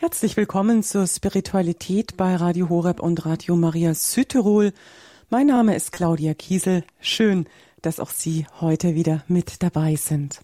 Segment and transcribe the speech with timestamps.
[0.00, 4.72] Herzlich willkommen zur Spiritualität bei Radio Horeb und Radio Maria Südtirol.
[5.28, 6.84] Mein Name ist Claudia Kiesel.
[7.00, 7.44] Schön,
[7.82, 10.40] dass auch Sie heute wieder mit dabei sind.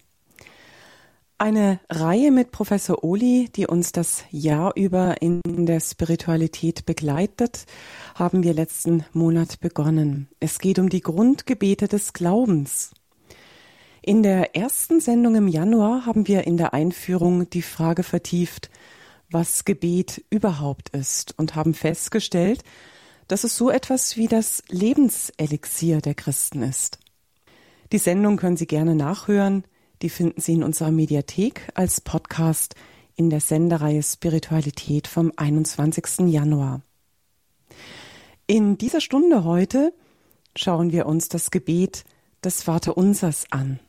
[1.39, 7.65] Eine Reihe mit Professor Oli, die uns das Jahr über in der Spiritualität begleitet,
[8.13, 10.27] haben wir letzten Monat begonnen.
[10.39, 12.91] Es geht um die Grundgebete des Glaubens.
[14.03, 18.69] In der ersten Sendung im Januar haben wir in der Einführung die Frage vertieft,
[19.29, 22.63] was Gebet überhaupt ist und haben festgestellt,
[23.27, 26.99] dass es so etwas wie das Lebenselixier der Christen ist.
[27.91, 29.63] Die Sendung können Sie gerne nachhören.
[30.01, 32.75] Die finden Sie in unserer Mediathek als Podcast
[33.15, 36.27] in der Sendereihe Spiritualität vom 21.
[36.27, 36.81] Januar.
[38.45, 39.93] In dieser Stunde heute
[40.55, 42.05] schauen wir uns das Gebet
[42.43, 43.79] des Vaterunsers an.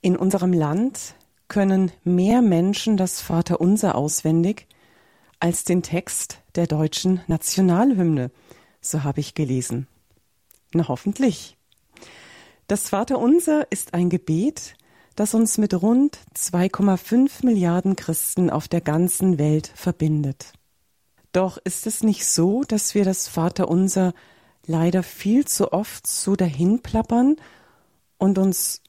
[0.00, 1.14] In unserem Land
[1.50, 4.66] können mehr Menschen das Vaterunser auswendig
[5.40, 8.30] als den Text der deutschen Nationalhymne,
[8.80, 9.86] so habe ich gelesen.
[10.72, 11.58] Na hoffentlich.
[12.68, 14.76] Das Vaterunser ist ein Gebet,
[15.16, 20.52] das uns mit rund 2,5 Milliarden Christen auf der ganzen Welt verbindet.
[21.32, 24.14] Doch ist es nicht so, dass wir das Vaterunser
[24.66, 27.36] leider viel zu oft so dahinplappern
[28.18, 28.82] und uns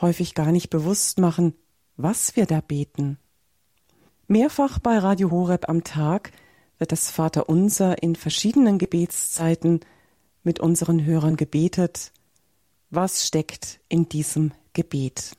[0.00, 1.54] häufig gar nicht bewusst machen,
[1.96, 3.18] was wir da beten.
[4.26, 6.32] Mehrfach bei Radio Horeb am Tag
[6.78, 9.80] wird das Vaterunser in verschiedenen Gebetszeiten
[10.42, 12.12] mit unseren Hörern gebetet.
[12.90, 15.36] Was steckt in diesem Gebet?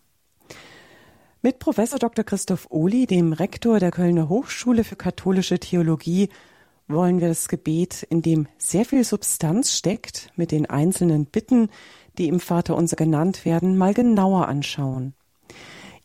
[1.41, 2.23] Mit Professor Dr.
[2.25, 6.29] Christoph Ohli, dem Rektor der Kölner Hochschule für katholische Theologie,
[6.87, 11.69] wollen wir das Gebet, in dem sehr viel Substanz steckt, mit den einzelnen Bitten,
[12.17, 15.13] die im Vaterunser genannt werden, mal genauer anschauen.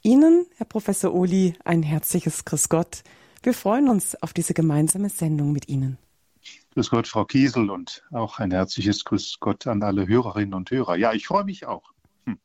[0.03, 3.03] Ihnen, Herr Professor Uli, ein herzliches Grüß Gott.
[3.43, 5.99] Wir freuen uns auf diese gemeinsame Sendung mit Ihnen.
[6.73, 10.97] Grüß Gott, Frau Kiesel, und auch ein herzliches Grüß Gott an alle Hörerinnen und Hörer.
[10.97, 11.93] Ja, ich freue mich auch.
[12.25, 12.39] Hm.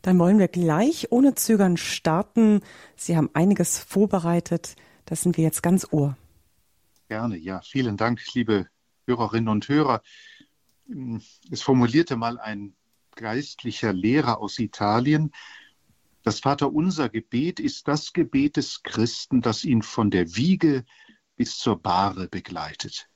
[0.00, 2.62] Dann wollen wir gleich ohne Zögern starten.
[2.96, 4.76] Sie haben einiges vorbereitet.
[5.04, 6.16] Das sind wir jetzt ganz ohr.
[7.08, 7.60] Gerne, ja.
[7.60, 8.66] Vielen Dank, liebe
[9.06, 10.00] Hörerinnen und Hörer.
[11.50, 12.74] Es formulierte mal ein
[13.14, 15.32] geistlicher Lehrer aus Italien,
[16.26, 20.84] das Vaterunser Gebet ist das Gebet des Christen, das ihn von der Wiege
[21.36, 23.08] bis zur Bahre begleitet.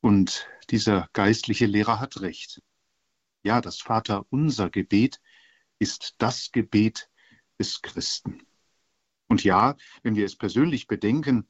[0.00, 2.62] Und dieser geistliche Lehrer hat recht.
[3.42, 5.20] Ja, das Vaterunser Gebet
[5.78, 7.10] ist das Gebet
[7.58, 8.42] des Christen.
[9.28, 11.46] Und ja, wenn wir es persönlich bedenken,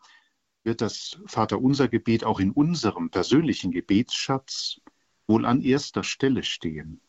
[0.65, 4.81] wird das Vaterunser Gebet auch in unserem persönlichen Gebetsschatz
[5.29, 7.01] wohl an erster Stelle stehen.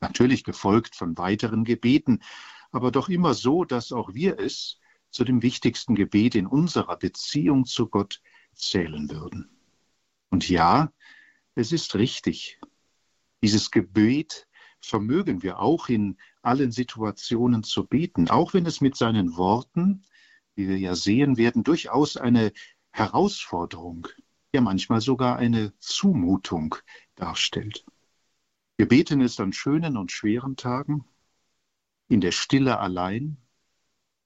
[0.00, 2.20] Natürlich gefolgt von weiteren Gebeten,
[2.74, 4.80] aber doch immer so, dass auch wir es
[5.10, 8.20] zu dem wichtigsten Gebet in unserer Beziehung zu Gott
[8.52, 9.48] zählen würden.
[10.30, 10.92] Und ja,
[11.54, 12.58] es ist richtig.
[13.42, 14.48] Dieses Gebet
[14.80, 20.02] vermögen wir auch in allen Situationen zu beten, auch wenn es mit seinen Worten,
[20.56, 22.52] wie wir ja sehen werden, durchaus eine
[22.90, 24.08] Herausforderung,
[24.52, 26.74] ja manchmal sogar eine Zumutung
[27.14, 27.84] darstellt.
[28.76, 31.04] Wir beten es an schönen und schweren Tagen,
[32.14, 33.38] in der Stille allein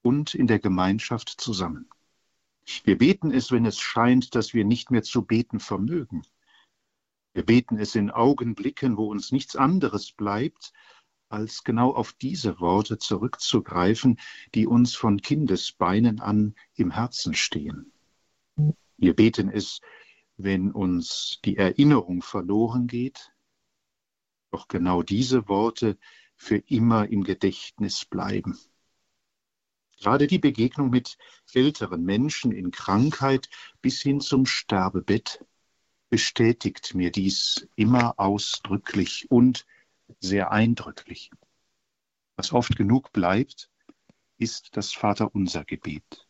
[0.02, 1.88] und in der Gemeinschaft zusammen.
[2.84, 6.20] Wir beten es, wenn es scheint, dass wir nicht mehr zu beten vermögen.
[7.32, 10.74] Wir beten es in Augenblicken, wo uns nichts anderes bleibt,
[11.30, 14.20] als genau auf diese Worte zurückzugreifen,
[14.54, 17.90] die uns von Kindesbeinen an im Herzen stehen.
[18.98, 19.80] Wir beten es,
[20.36, 23.32] wenn uns die Erinnerung verloren geht.
[24.50, 25.96] Doch genau diese Worte
[26.38, 28.58] für immer im Gedächtnis bleiben.
[29.98, 31.18] Gerade die Begegnung mit
[31.52, 33.50] älteren Menschen in Krankheit
[33.82, 35.44] bis hin zum Sterbebett
[36.08, 39.66] bestätigt mir dies immer ausdrücklich und
[40.20, 41.30] sehr eindrücklich.
[42.36, 43.70] Was oft genug bleibt,
[44.38, 46.28] ist das Vaterunser Gebet.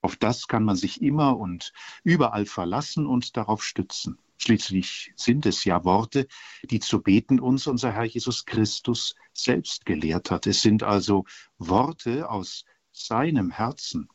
[0.00, 4.18] Auf das kann man sich immer und überall verlassen und darauf stützen.
[4.42, 6.26] Schließlich sind es ja Worte,
[6.62, 10.46] die zu beten uns unser Herr Jesus Christus selbst gelehrt hat.
[10.46, 11.26] Es sind also
[11.58, 14.08] Worte aus seinem Herzen,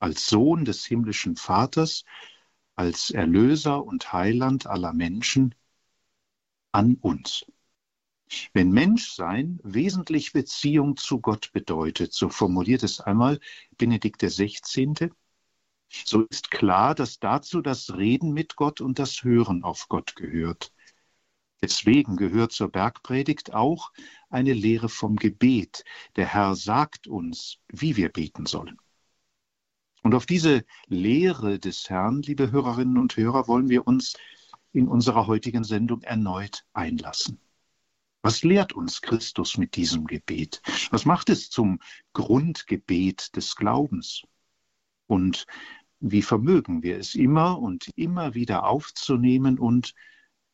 [0.00, 2.04] als Sohn des himmlischen Vaters,
[2.76, 5.54] als Erlöser und Heiland aller Menschen
[6.72, 7.46] an uns.
[8.52, 13.40] Wenn Menschsein wesentlich Beziehung zu Gott bedeutet, so formuliert es einmal
[13.78, 15.10] Benedikt XVI.,
[16.04, 20.72] so ist klar, dass dazu das Reden mit Gott und das Hören auf Gott gehört.
[21.62, 23.92] Deswegen gehört zur Bergpredigt auch
[24.28, 25.84] eine Lehre vom Gebet.
[26.16, 28.78] Der Herr sagt uns, wie wir beten sollen.
[30.02, 34.14] Und auf diese Lehre des Herrn, liebe Hörerinnen und Hörer, wollen wir uns
[34.72, 37.40] in unserer heutigen Sendung erneut einlassen.
[38.20, 40.60] Was lehrt uns Christus mit diesem Gebet?
[40.90, 41.78] Was macht es zum
[42.12, 44.22] Grundgebet des Glaubens?
[45.06, 45.46] Und
[46.10, 49.94] wie vermögen wir es immer und immer wieder aufzunehmen und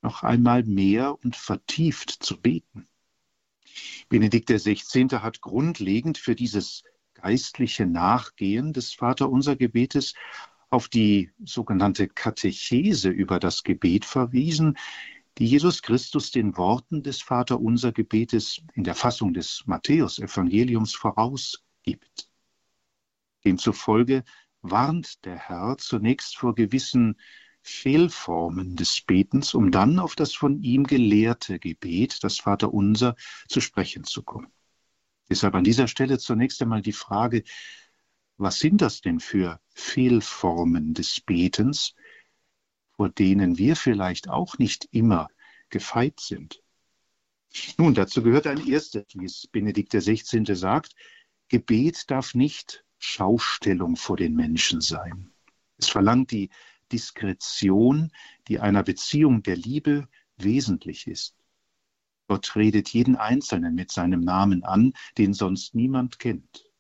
[0.01, 2.87] noch einmal mehr und vertieft zu beten?
[4.09, 5.09] Benedikt XVI.
[5.19, 10.15] hat grundlegend für dieses geistliche Nachgehen des Vaterunser Gebetes
[10.71, 14.79] auf die sogenannte Katechese über das Gebet verwiesen,
[15.39, 22.31] die Jesus Christus den Worten des Vaterunser Gebetes in der Fassung des Matthäusevangeliums vorausgibt.
[23.45, 24.23] Demzufolge
[24.63, 27.17] warnt der Herr zunächst vor gewissen
[27.63, 33.17] Fehlformen des Betens, um dann auf das von ihm gelehrte Gebet, das Vaterunser,
[33.49, 34.53] zu sprechen zu kommen.
[35.29, 37.45] Deshalb an dieser Stelle zunächst einmal die Frage,
[38.37, 41.95] was sind das denn für Fehlformen des Betens,
[42.97, 45.29] vor denen wir vielleicht auch nicht immer
[45.69, 46.63] gefeit sind.
[47.77, 50.55] Nun, dazu gehört ein erstes, wie es Benedikt XVI.
[50.55, 50.95] sagt,
[51.49, 55.33] Gebet darf nicht Schaustellung vor den Menschen sein.
[55.79, 56.51] Es verlangt die
[56.93, 58.13] Diskretion,
[58.47, 60.07] die einer Beziehung der Liebe
[60.37, 61.35] wesentlich ist.
[62.29, 66.71] Gott redet jeden Einzelnen mit seinem Namen an, den sonst niemand kennt.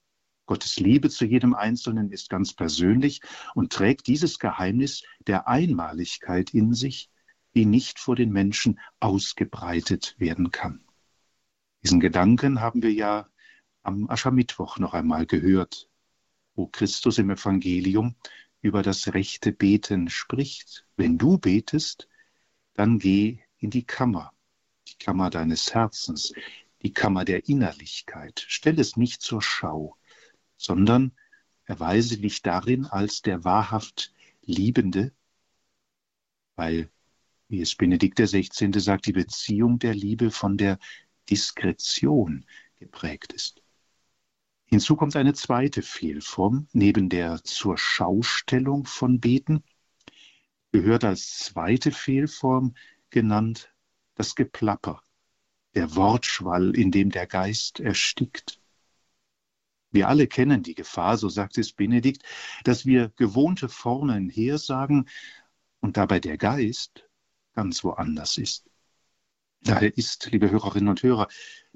[0.47, 3.21] Gottes Liebe zu jedem Einzelnen ist ganz persönlich
[3.55, 7.11] und trägt dieses Geheimnis der Einmaligkeit in sich,
[7.55, 10.85] die nicht vor den Menschen ausgebreitet werden kann.
[11.83, 13.29] Diesen Gedanken haben wir ja
[13.83, 15.90] am Aschermittwoch noch einmal gehört,
[16.61, 18.17] wo Christus im Evangelium
[18.61, 20.87] über das rechte Beten spricht.
[20.95, 22.07] Wenn du betest,
[22.75, 24.35] dann geh in die Kammer,
[24.87, 26.35] die Kammer deines Herzens,
[26.83, 28.45] die Kammer der Innerlichkeit.
[28.47, 29.97] Stell es nicht zur Schau,
[30.59, 31.13] sondern
[31.65, 35.15] erweise dich darin als der wahrhaft Liebende,
[36.57, 36.91] weil,
[37.49, 38.71] wie es Benedikt XVI.
[38.81, 40.79] sagt, die Beziehung der Liebe von der
[41.31, 42.45] Diskretion
[42.79, 43.63] geprägt ist.
[44.71, 49.65] Hinzu kommt eine zweite Fehlform, neben der zur Schaustellung von Beten,
[50.71, 52.75] gehört als zweite Fehlform
[53.11, 53.75] genannt
[54.15, 55.03] das Geplapper,
[55.75, 58.61] der Wortschwall, in dem der Geist erstickt.
[59.91, 62.23] Wir alle kennen die Gefahr, so sagt es Benedikt,
[62.63, 65.09] dass wir gewohnte Formeln hersagen
[65.81, 67.09] und dabei der Geist
[67.55, 68.71] ganz woanders ist.
[69.63, 71.27] Daher ist, liebe Hörerinnen und Hörer,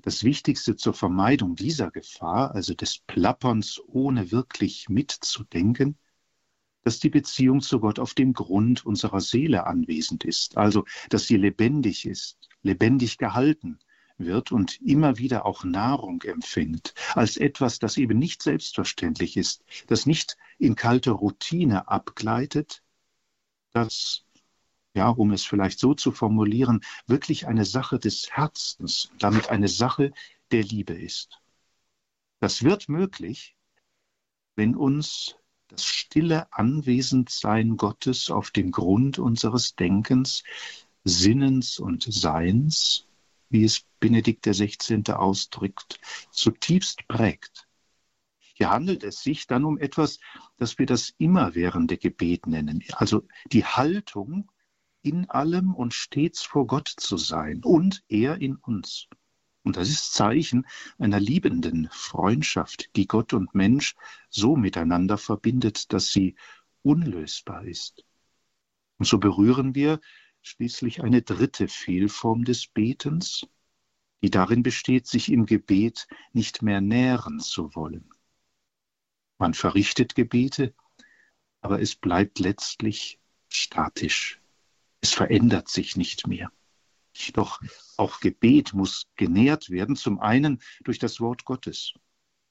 [0.05, 5.97] das Wichtigste zur Vermeidung dieser Gefahr, also des Plapperns ohne wirklich mitzudenken,
[6.83, 11.39] dass die Beziehung zu Gott auf dem Grund unserer Seele anwesend ist, also dass sie
[11.39, 13.79] lebendig ist, lebendig gehalten,
[14.19, 20.05] wird und immer wieder auch Nahrung empfängt, als etwas, das eben nicht selbstverständlich ist, das
[20.05, 22.83] nicht in kalte Routine abgleitet,
[23.73, 24.27] das,
[24.95, 30.13] ja, um es vielleicht so zu formulieren, wirklich eine Sache des Herzens, damit eine Sache
[30.51, 31.41] der Liebe ist.
[32.41, 33.57] Das wird möglich,
[34.57, 35.37] wenn uns
[35.69, 40.45] das stille Anwesendsein Gottes auf dem Grund unseres Denkens,
[41.05, 43.07] Sinnens und Seins
[43.55, 45.03] wie es Benedikt XVI.
[45.13, 46.01] ausdrückt,
[46.33, 47.69] zutiefst prägt.
[48.41, 50.19] Hier handelt es sich dann um etwas,
[50.57, 53.23] das wir das immerwährende Gebet nennen, also
[53.53, 54.51] die Haltung,
[55.05, 59.07] in allem und stets vor Gott zu sein und er in uns.
[59.63, 60.67] Und das ist Zeichen
[60.99, 63.95] einer liebenden Freundschaft, die Gott und Mensch
[64.29, 66.37] so miteinander verbindet, dass sie
[66.83, 68.05] unlösbar ist.
[68.99, 70.01] Und so berühren wir
[70.43, 73.47] schließlich eine dritte Fehlform des Betens,
[74.23, 78.09] die darin besteht, sich im Gebet nicht mehr nähren zu wollen.
[79.39, 80.75] Man verrichtet Gebete,
[81.61, 83.19] aber es bleibt letztlich
[83.49, 84.41] statisch.
[85.05, 86.51] Es verändert sich nicht mehr.
[87.35, 87.61] Doch
[87.99, 91.93] auch Gebet muss genährt werden, zum einen durch das Wort Gottes,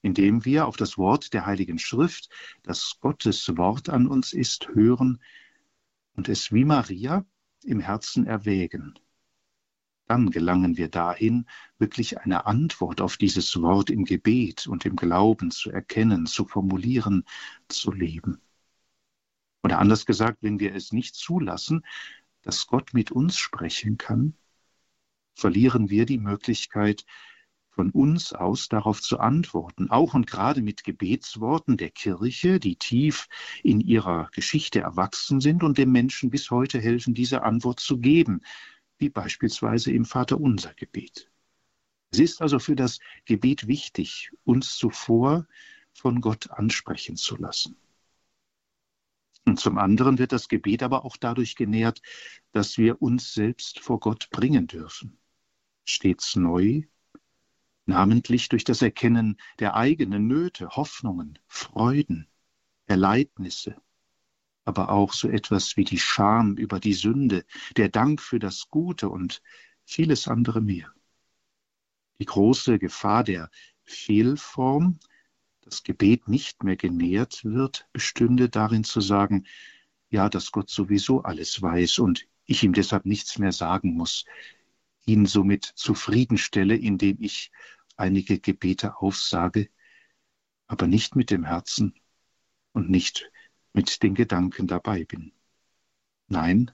[0.02, 2.28] indem wir auf das Wort der Heiligen Schrift,
[2.62, 5.20] das Gottes Wort an uns ist, hören
[6.14, 7.26] und es wie Maria
[7.64, 8.94] im Herzen erwägen.
[10.06, 11.46] Dann gelangen wir dahin,
[11.78, 17.24] wirklich eine Antwort auf dieses Wort im Gebet und im Glauben zu erkennen, zu formulieren,
[17.66, 18.40] zu leben.
[19.64, 21.82] Oder anders gesagt, wenn wir es nicht zulassen,
[22.44, 24.34] dass Gott mit uns sprechen kann,
[25.34, 27.04] verlieren wir die Möglichkeit,
[27.70, 33.26] von uns aus darauf zu antworten, auch und gerade mit Gebetsworten der Kirche, die tief
[33.64, 38.42] in ihrer Geschichte erwachsen sind und dem Menschen bis heute helfen, diese Antwort zu geben,
[38.98, 41.30] wie beispielsweise im Vaterunser Gebet.
[42.12, 45.48] Es ist also für das Gebet wichtig, uns zuvor
[45.92, 47.76] von Gott ansprechen zu lassen.
[49.46, 52.00] Und zum anderen wird das Gebet aber auch dadurch genährt,
[52.52, 55.18] dass wir uns selbst vor Gott bringen dürfen.
[55.84, 56.82] Stets neu,
[57.86, 62.26] namentlich durch das Erkennen der eigenen Nöte, Hoffnungen, Freuden,
[62.86, 63.76] Erleidnisse,
[64.64, 67.44] aber auch so etwas wie die Scham über die Sünde,
[67.76, 69.42] der Dank für das Gute und
[69.84, 70.90] vieles andere mehr.
[72.18, 73.50] Die große Gefahr der
[73.82, 74.98] Fehlform,
[75.64, 79.46] das Gebet nicht mehr genährt wird, bestünde darin zu sagen,
[80.10, 84.26] ja, dass Gott sowieso alles weiß und ich ihm deshalb nichts mehr sagen muss,
[85.06, 87.50] ihn somit zufriedenstelle, indem ich
[87.96, 89.70] einige Gebete aufsage,
[90.66, 91.94] aber nicht mit dem Herzen
[92.72, 93.30] und nicht
[93.72, 95.32] mit den Gedanken dabei bin.
[96.28, 96.70] Nein,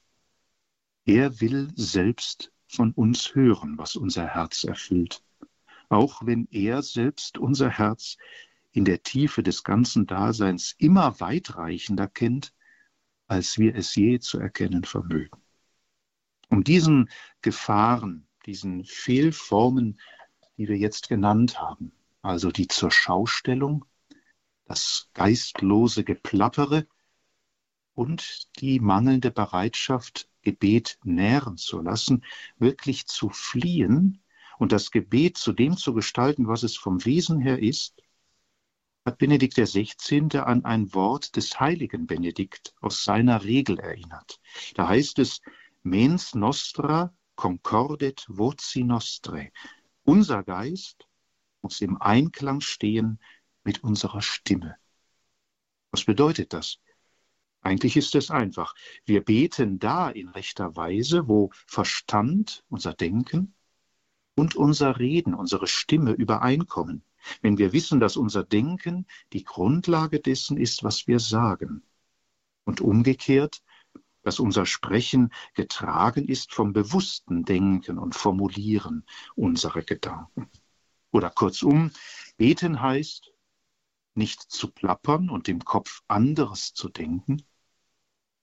[1.05, 5.23] er will selbst von uns hören, was unser Herz erfüllt,
[5.89, 8.17] auch wenn er selbst unser Herz
[8.73, 12.55] in der Tiefe des ganzen Daseins immer weitreichender kennt,
[13.27, 15.41] als wir es je zu erkennen vermögen.
[16.49, 17.09] Um diesen
[17.43, 20.01] Gefahren, diesen Fehlformen,
[20.57, 23.85] die wir jetzt genannt haben, also die zur Schaustellung,
[24.65, 26.87] das geistlose Geplappere
[27.95, 32.25] und die mangelnde Bereitschaft, Gebet nähren zu lassen,
[32.59, 34.23] wirklich zu fliehen
[34.59, 38.03] und das Gebet zu dem zu gestalten, was es vom Wesen her ist,
[39.11, 40.39] hat Benedikt XVI.
[40.39, 44.41] an ein Wort des heiligen Benedikt aus seiner Regel erinnert.
[44.75, 45.41] Da heißt es,
[45.83, 49.51] mens nostra concordet voci nostrae.
[50.05, 51.09] Unser Geist
[51.61, 53.19] muss im Einklang stehen
[53.65, 54.77] mit unserer Stimme.
[55.91, 56.79] Was bedeutet das?
[57.63, 58.77] Eigentlich ist es einfach.
[59.05, 63.55] Wir beten da in rechter Weise, wo Verstand, unser Denken
[64.37, 67.03] und unser Reden, unsere Stimme übereinkommen.
[67.43, 71.83] Wenn wir wissen, dass unser Denken die Grundlage dessen ist, was wir sagen.
[72.65, 73.63] Und umgekehrt,
[74.23, 80.49] dass unser Sprechen getragen ist vom bewussten Denken und Formulieren unserer Gedanken.
[81.11, 81.91] Oder kurzum,
[82.37, 83.33] beten heißt,
[84.15, 87.43] nicht zu plappern und im Kopf anderes zu denken,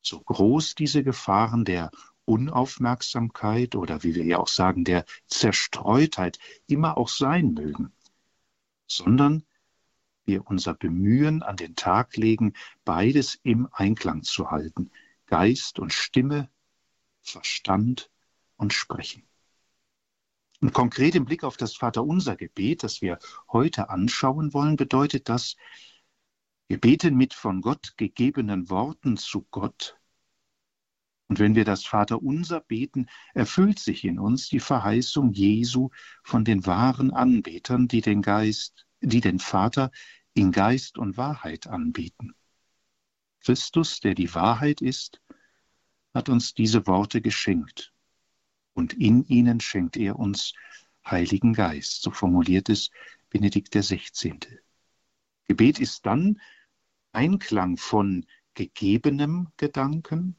[0.01, 1.91] so groß diese Gefahren der
[2.25, 7.93] Unaufmerksamkeit oder wie wir ja auch sagen, der Zerstreutheit immer auch sein mögen,
[8.88, 9.44] sondern
[10.25, 12.53] wir unser Bemühen an den Tag legen,
[12.84, 14.91] beides im Einklang zu halten,
[15.25, 16.50] Geist und Stimme,
[17.22, 18.10] Verstand
[18.58, 19.24] und Sprechen.
[20.60, 23.20] Und konkret im Blick auf das Vaterunser Gebet, das wir
[23.51, 25.56] heute anschauen wollen, bedeutet das,
[26.67, 29.97] wir beten mit von Gott gegebenen Worten zu Gott.
[31.27, 35.89] Und wenn wir das Vaterunser beten, erfüllt sich in uns die Verheißung Jesu
[36.24, 39.91] von den wahren Anbetern, die den Geist, die den Vater
[40.34, 42.34] in Geist und Wahrheit anbieten.
[43.41, 45.22] Christus, der die Wahrheit ist,
[46.13, 47.93] hat uns diese Worte geschenkt
[48.74, 50.53] und in ihnen schenkt er uns
[51.05, 52.01] Heiligen Geist.
[52.01, 52.89] So formuliert es
[53.29, 54.39] Benedikt XVI.
[55.46, 56.39] Gebet ist dann
[57.12, 60.36] Einklang von gegebenem Gedanken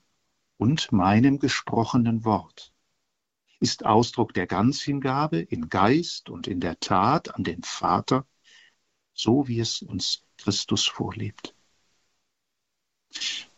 [0.59, 2.75] und meinem gesprochenen Wort,
[3.61, 8.27] ist Ausdruck der Ganzhingabe in Geist und in der Tat an den Vater,
[9.15, 11.55] so wie es uns Christus vorlebt.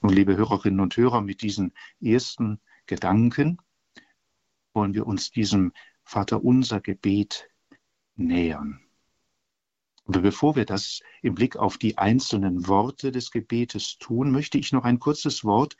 [0.00, 3.58] Nun, liebe Hörerinnen und Hörer, mit diesen ersten Gedanken
[4.72, 5.72] wollen wir uns diesem
[6.04, 7.50] Vaterunser Gebet
[8.14, 8.80] nähern.
[10.04, 14.72] Aber bevor wir das im Blick auf die einzelnen Worte des Gebetes tun, möchte ich
[14.72, 15.76] noch ein kurzes Wort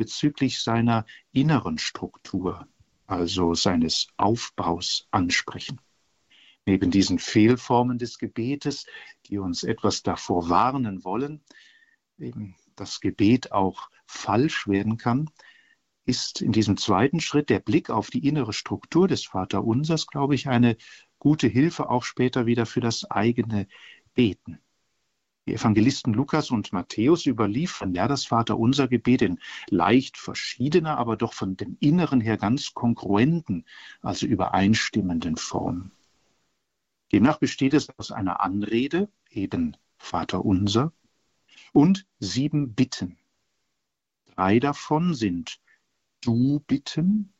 [0.00, 2.66] bezüglich seiner inneren Struktur,
[3.06, 5.78] also seines Aufbaus ansprechen.
[6.64, 8.86] Neben diesen Fehlformen des Gebetes,
[9.26, 11.44] die uns etwas davor warnen wollen,
[12.16, 15.28] eben das Gebet auch falsch werden kann,
[16.06, 20.48] ist in diesem zweiten Schritt der Blick auf die innere Struktur des Vaterunsers, glaube ich,
[20.48, 20.78] eine
[21.18, 23.68] gute Hilfe auch später wieder für das eigene
[24.14, 24.60] Beten.
[25.46, 31.32] Die Evangelisten Lukas und Matthäus überliefern ja das Vaterunser Gebet in leicht verschiedener, aber doch
[31.32, 33.66] von dem Inneren her ganz kongruenten,
[34.02, 35.92] also übereinstimmenden Form.
[37.12, 40.92] Demnach besteht es aus einer Anrede, eben Vaterunser,
[41.72, 43.18] und sieben Bitten.
[44.34, 45.60] Drei davon sind
[46.20, 47.32] Du bitten,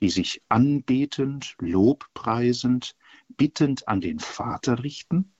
[0.00, 2.96] die sich anbetend, lobpreisend,
[3.28, 5.33] bittend an den Vater richten,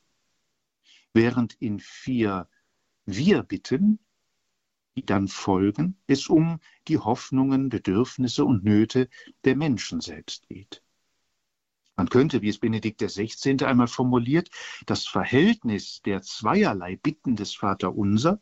[1.15, 2.49] während in vier
[3.07, 3.99] Wir bitten,
[4.97, 9.09] die dann folgen, es um die Hoffnungen, Bedürfnisse und Nöte
[9.45, 10.83] der Menschen selbst geht.
[11.97, 13.65] Man könnte, wie es Benedikt XVI.
[13.65, 14.51] einmal formuliert,
[14.87, 18.41] das Verhältnis der zweierlei Bitten des Vaterunser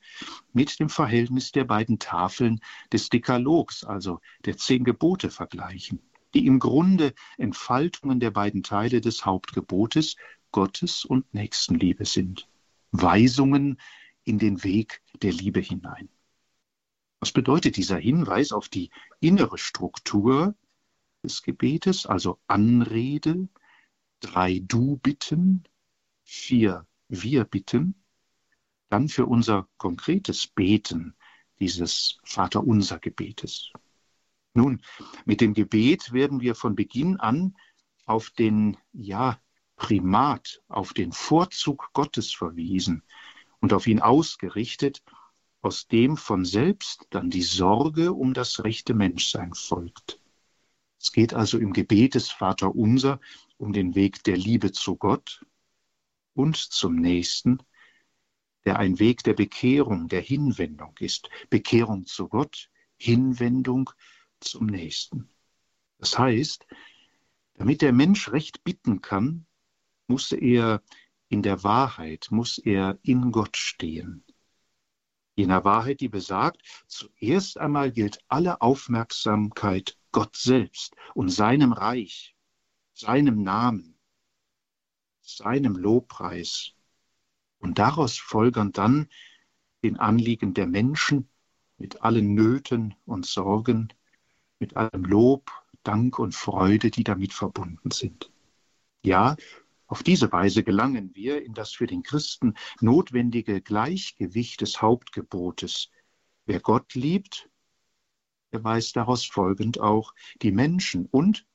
[0.55, 2.61] mit dem Verhältnis der beiden Tafeln
[2.93, 6.01] des Dekalogs, also der zehn Gebote, vergleichen,
[6.33, 10.17] die im Grunde Entfaltungen der beiden Teile des Hauptgebotes
[10.51, 12.49] Gottes und Nächstenliebe sind.
[12.93, 13.81] Weisungen
[14.25, 16.09] in den Weg der Liebe hinein.
[17.21, 20.55] Was bedeutet dieser Hinweis auf die innere Struktur
[21.23, 23.49] des Gebetes, also Anrede,
[24.21, 25.65] drei Du-Bitten,
[26.25, 27.95] vier Wir-Bitten,
[28.89, 31.15] dann für unser konkretes Beten
[31.61, 33.73] dieses Vaterunser-Gebetes.
[34.55, 34.83] Nun,
[35.25, 37.57] mit dem Gebet werden wir von Beginn an
[38.05, 39.41] auf den, ja,
[39.83, 43.03] Primat, auf den Vorzug Gottes verwiesen
[43.61, 45.03] und auf ihn ausgerichtet,
[45.61, 50.21] aus dem von selbst dann die Sorge um das rechte Menschsein folgt.
[51.01, 53.19] Es geht also im Gebet des Vaterunser
[53.57, 55.45] um den Weg der Liebe zu Gott
[56.35, 57.59] und zum Nächsten,
[58.65, 61.29] der ein Weg der Bekehrung, der Hinwendung ist.
[61.51, 63.91] Bekehrung zu Gott, Hinwendung
[64.39, 65.29] zum Nächsten.
[65.99, 66.69] Das heißt,
[67.55, 69.45] damit der Mensch recht bitten kann,
[70.13, 70.83] muss er
[71.31, 74.23] in der Wahrheit, muss er in Gott stehen.
[75.37, 82.37] Jener Wahrheit, die besagt, zuerst einmal gilt alle Aufmerksamkeit Gott selbst und seinem Reich,
[82.93, 83.99] seinem Namen,
[85.23, 86.73] seinem Lobpreis.
[87.59, 89.09] Und daraus folgern dann
[89.83, 91.27] den Anliegen der Menschen
[91.79, 93.89] mit allen Nöten und Sorgen,
[94.59, 95.51] mit allem Lob,
[95.83, 98.31] Dank und Freude, die damit verbunden sind.
[99.03, 99.37] Ja,
[99.93, 105.91] auf diese Weise gelangen wir in das für den Christen notwendige Gleichgewicht des Hauptgebotes.
[106.47, 107.51] Wer Gott liebt,
[108.53, 111.47] er weiß daraus folgend auch, die Menschen und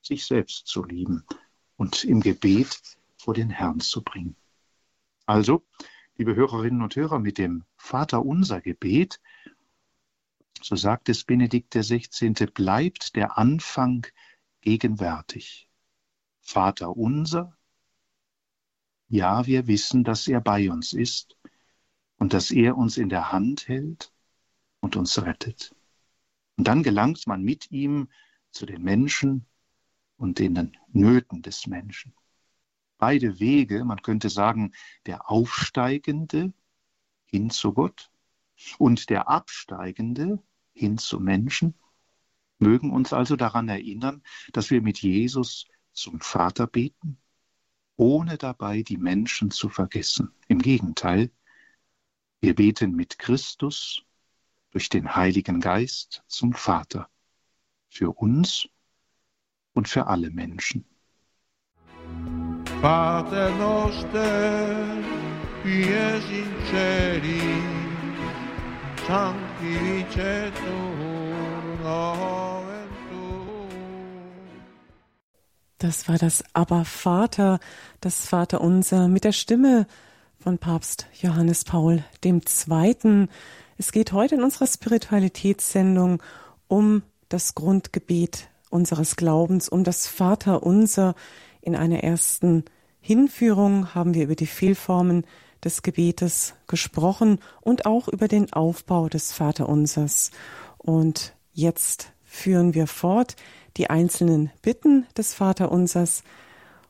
[0.00, 1.26] sich selbst zu lieben
[1.76, 2.80] und im Gebet
[3.18, 4.34] vor den Herrn zu bringen.
[5.26, 5.62] Also,
[6.16, 9.20] liebe Hörerinnen und Hörer, mit dem Vater unser Gebet,
[10.62, 14.06] so sagt es Benedikt XVI., bleibt der Anfang
[14.62, 15.68] gegenwärtig.
[16.40, 17.54] Vater unser,
[19.08, 21.36] ja, wir wissen, dass er bei uns ist
[22.18, 24.12] und dass er uns in der Hand hält
[24.80, 25.74] und uns rettet.
[26.56, 28.08] Und dann gelangt man mit ihm
[28.50, 29.46] zu den Menschen
[30.16, 32.14] und den Nöten des Menschen.
[32.98, 34.72] Beide Wege, man könnte sagen,
[35.06, 36.52] der Aufsteigende
[37.26, 38.10] hin zu Gott
[38.78, 41.74] und der Absteigende hin zu Menschen,
[42.58, 47.18] mögen uns also daran erinnern, dass wir mit Jesus zum Vater beten,
[47.96, 50.32] ohne dabei die Menschen zu vergessen.
[50.48, 51.30] Im Gegenteil,
[52.40, 54.02] wir beten mit Christus
[54.70, 57.08] durch den Heiligen Geist zum Vater,
[57.88, 58.68] für uns
[59.72, 60.84] und für alle Menschen.
[62.82, 65.02] Pater noster,
[65.62, 67.84] qui es in celi,
[75.84, 77.60] Das war das Aber Vater,
[78.00, 79.86] das Vaterunser mit der Stimme
[80.38, 83.28] von Papst Johannes Paul II.
[83.76, 86.22] Es geht heute in unserer Spiritualitätssendung
[86.68, 91.14] um das Grundgebet unseres Glaubens, um das Vaterunser.
[91.60, 92.64] In einer ersten
[93.02, 95.26] Hinführung haben wir über die Fehlformen
[95.62, 100.30] des Gebetes gesprochen und auch über den Aufbau des Vaterunsers.
[100.78, 103.36] Und jetzt führen wir fort
[103.76, 106.22] die einzelnen Bitten des Vaterunsers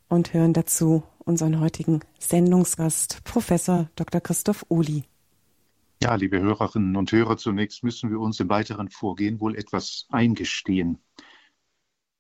[0.09, 4.21] und hören dazu unseren heutigen Sendungsgast, Professor Dr.
[4.21, 5.05] Christoph Uli.
[6.03, 10.99] Ja, liebe Hörerinnen und Hörer, zunächst müssen wir uns im weiteren Vorgehen wohl etwas eingestehen,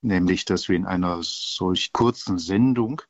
[0.00, 3.02] nämlich dass wir in einer solch kurzen Sendung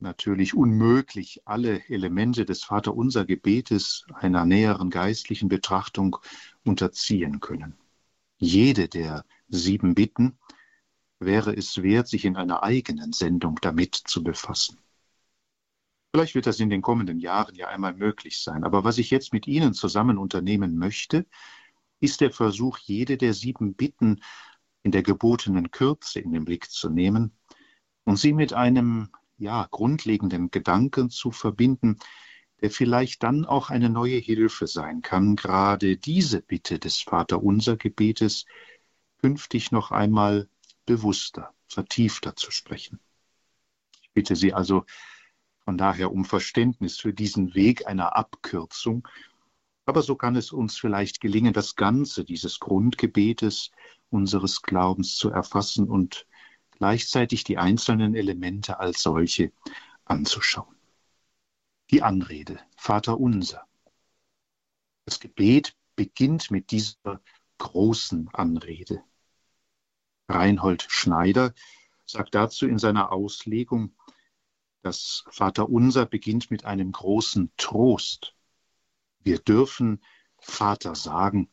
[0.00, 6.16] natürlich unmöglich alle Elemente des Vaterunser Gebetes einer näheren geistlichen Betrachtung
[6.64, 7.76] unterziehen können.
[8.38, 10.38] Jede der sieben Bitten
[11.20, 14.78] wäre es wert, sich in einer eigenen Sendung damit zu befassen.
[16.12, 18.64] Vielleicht wird das in den kommenden Jahren ja einmal möglich sein.
[18.64, 21.26] Aber was ich jetzt mit Ihnen zusammen unternehmen möchte,
[22.00, 24.20] ist der Versuch, jede der sieben Bitten
[24.82, 27.36] in der gebotenen Kürze in den Blick zu nehmen
[28.04, 31.98] und sie mit einem ja, grundlegenden Gedanken zu verbinden,
[32.60, 38.46] der vielleicht dann auch eine neue Hilfe sein kann, gerade diese Bitte des Vaterunser Gebetes
[39.18, 40.48] künftig noch einmal
[40.90, 42.98] bewusster, vertiefter zu sprechen.
[44.02, 44.84] Ich bitte Sie also,
[45.60, 49.06] von daher um Verständnis für diesen Weg einer Abkürzung.
[49.84, 53.70] Aber so kann es uns vielleicht gelingen, das Ganze dieses Grundgebetes
[54.08, 56.26] unseres Glaubens zu erfassen und
[56.72, 59.52] gleichzeitig die einzelnen Elemente als solche
[60.04, 60.74] anzuschauen.
[61.92, 63.64] Die Anrede, Vater unser.
[65.04, 67.22] Das Gebet beginnt mit dieser
[67.58, 69.04] großen Anrede.
[70.30, 71.52] Reinhold Schneider
[72.06, 73.94] sagt dazu in seiner Auslegung,
[74.82, 78.34] das Vaterunser beginnt mit einem großen Trost.
[79.22, 80.02] Wir dürfen
[80.38, 81.50] Vater sagen.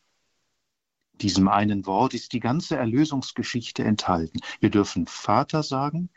[1.13, 4.40] Diesem einen Wort ist die ganze Erlösungsgeschichte enthalten.
[4.60, 6.10] Wir dürfen Vater sagen,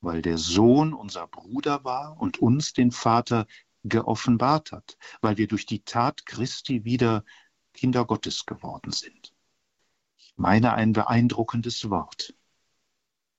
[0.00, 3.46] weil der Sohn unser Bruder war und uns den Vater
[3.84, 7.24] geoffenbart hat, weil wir durch die Tat Christi wieder
[7.72, 9.33] Kinder Gottes geworden sind.
[10.36, 12.34] Meine ein beeindruckendes Wort.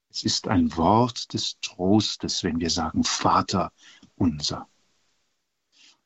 [0.10, 3.74] Es ist ein Wort des Trostes, wenn wir sagen Vater
[4.16, 4.70] unser.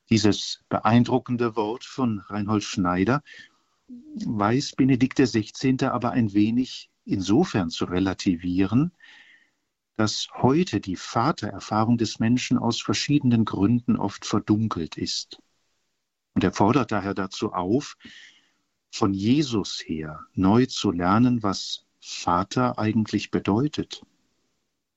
[0.10, 3.22] Dieses beeindruckende Wort von Reinhold Schneider
[3.88, 5.86] weiß Benedikt XVI.
[5.86, 8.92] aber ein wenig insofern zu relativieren,
[9.96, 15.40] dass heute die Vatererfahrung des Menschen aus verschiedenen Gründen oft verdunkelt ist.
[16.34, 17.98] Und er fordert daher dazu auf,
[18.92, 24.04] von Jesus her neu zu lernen, was Vater eigentlich bedeutet.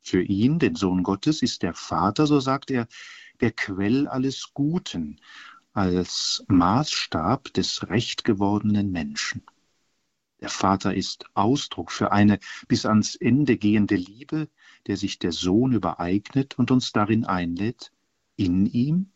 [0.01, 2.89] Für ihn, den Sohn Gottes, ist der Vater, so sagt er,
[3.41, 5.21] der Quell alles Guten,
[5.73, 9.43] als Maßstab des recht gewordenen Menschen.
[10.41, 14.49] Der Vater ist Ausdruck für eine bis ans Ende gehende Liebe,
[14.89, 17.93] der sich der Sohn übereignet und uns darin einlädt,
[18.37, 19.13] in ihm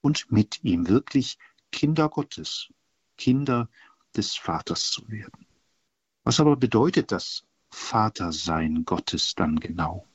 [0.00, 1.38] und mit ihm wirklich
[1.70, 2.72] Kinder Gottes,
[3.16, 3.68] Kinder
[4.16, 5.46] des Vaters zu werden.
[6.24, 10.06] Was aber bedeutet das Vatersein Gottes dann genau?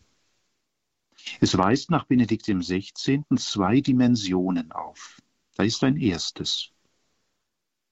[1.40, 3.24] Es weist nach Benedikt XVI.
[3.38, 5.22] zwei Dimensionen auf.
[5.56, 6.72] Da ist ein erstes.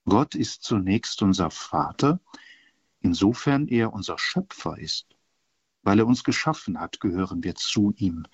[0.05, 2.19] Gott ist zunächst unser Vater,
[3.01, 5.15] insofern er unser Schöpfer ist.
[5.83, 8.25] Weil er uns geschaffen hat, gehören wir zu ihm.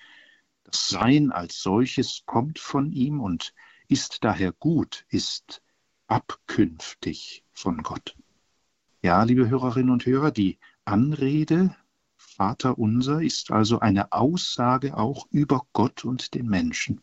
[0.64, 3.54] Das Sein als solches kommt von ihm und
[3.88, 5.62] ist daher gut, ist
[6.06, 8.16] abkünftig von Gott.
[9.02, 11.74] Ja, liebe Hörerinnen und Hörer, die Anrede
[12.16, 17.00] Vater unser ist also eine Aussage auch über Gott und den Menschen.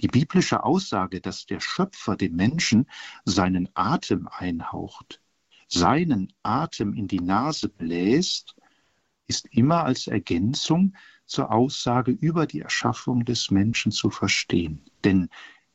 [0.00, 2.88] Die biblische Aussage, dass der Schöpfer dem Menschen
[3.24, 5.20] seinen Atem einhaucht,
[5.68, 8.54] seinen Atem in die Nase bläst,
[9.26, 10.94] ist immer als Ergänzung
[11.26, 14.84] zur Aussage über die Erschaffung des Menschen zu verstehen.
[15.04, 15.28] Denn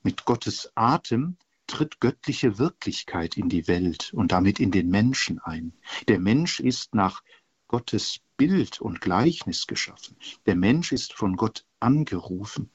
[0.04, 1.38] mit Gottes Atem
[1.70, 5.74] tritt göttliche Wirklichkeit in die Welt und damit in den Menschen ein.
[6.08, 7.24] Der Mensch ist nach
[7.68, 10.18] Gottes Bild und Gleichnis geschaffen.
[10.46, 12.72] Der Mensch ist von Gott angerufen.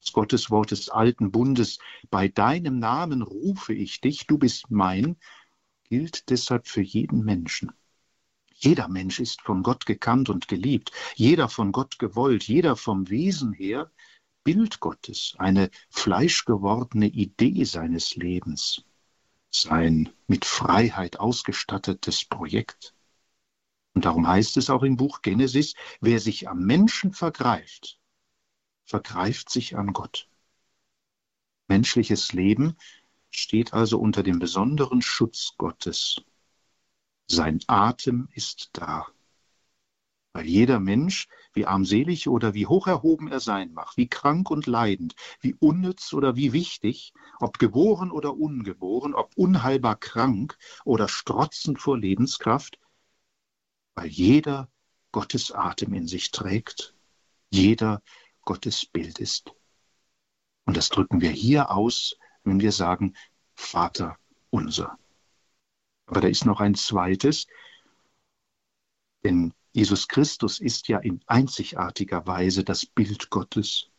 [0.00, 1.78] Das Gotteswort des alten Bundes,
[2.10, 5.16] bei deinem Namen rufe ich dich, du bist mein,
[5.84, 7.72] gilt deshalb für jeden Menschen.
[8.54, 13.52] Jeder Mensch ist von Gott gekannt und geliebt, jeder von Gott gewollt, jeder vom Wesen
[13.52, 13.90] her
[14.46, 18.84] Bild Gottes, eine fleischgewordene Idee seines Lebens,
[19.50, 22.94] sein mit Freiheit ausgestattetes Projekt.
[23.94, 27.98] Und darum heißt es auch im Buch Genesis, wer sich am Menschen vergreift,
[28.84, 30.28] vergreift sich an Gott.
[31.66, 32.76] Menschliches Leben
[33.30, 36.22] steht also unter dem besonderen Schutz Gottes.
[37.26, 39.08] Sein Atem ist da
[40.36, 44.66] weil jeder Mensch, wie armselig oder wie hoch erhoben er sein mag, wie krank und
[44.66, 51.80] leidend, wie unnütz oder wie wichtig, ob geboren oder ungeboren, ob unheilbar krank oder strotzend
[51.80, 52.78] vor Lebenskraft,
[53.94, 54.68] weil jeder
[55.10, 56.94] Gottes Atem in sich trägt,
[57.48, 58.02] jeder
[58.42, 59.54] Gottes Bild ist.
[60.66, 63.16] Und das drücken wir hier aus, wenn wir sagen,
[63.54, 64.18] Vater
[64.50, 64.98] unser.
[66.04, 67.46] Aber da ist noch ein zweites,
[69.24, 73.90] denn Jesus Christus ist ja in einzigartiger Weise das Bild Gottes.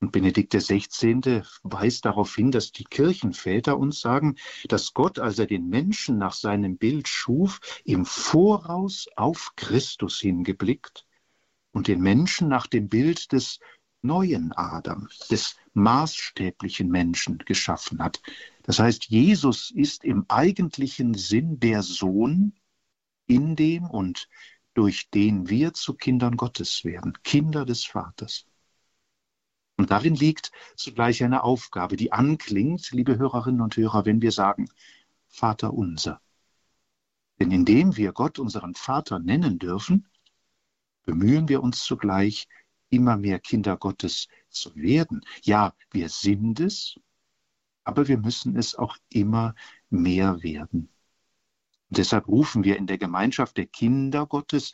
[0.00, 1.42] Und Benedikt XVI.
[1.64, 4.36] weist darauf hin, dass die Kirchenväter uns sagen,
[4.68, 11.06] dass Gott, als er den Menschen nach seinem Bild schuf, im Voraus auf Christus hingeblickt
[11.72, 13.58] und den Menschen nach dem Bild des
[14.00, 18.22] neuen Adam, des maßstäblichen Menschen geschaffen hat.
[18.62, 22.54] Das heißt, Jesus ist im eigentlichen Sinn der Sohn,
[23.26, 24.28] in dem und
[24.74, 28.46] durch den wir zu Kindern Gottes werden, Kinder des Vaters.
[29.76, 34.68] Und darin liegt zugleich eine Aufgabe, die anklingt, liebe Hörerinnen und Hörer, wenn wir sagen,
[35.28, 36.20] Vater unser.
[37.40, 40.08] Denn indem wir Gott unseren Vater nennen dürfen,
[41.04, 42.48] bemühen wir uns zugleich,
[42.90, 45.22] immer mehr Kinder Gottes zu werden.
[45.42, 47.00] Ja, wir sind es,
[47.84, 49.54] aber wir müssen es auch immer
[49.88, 50.91] mehr werden.
[51.96, 54.72] Deshalb rufen wir in der Gemeinschaft der Kinder Gottes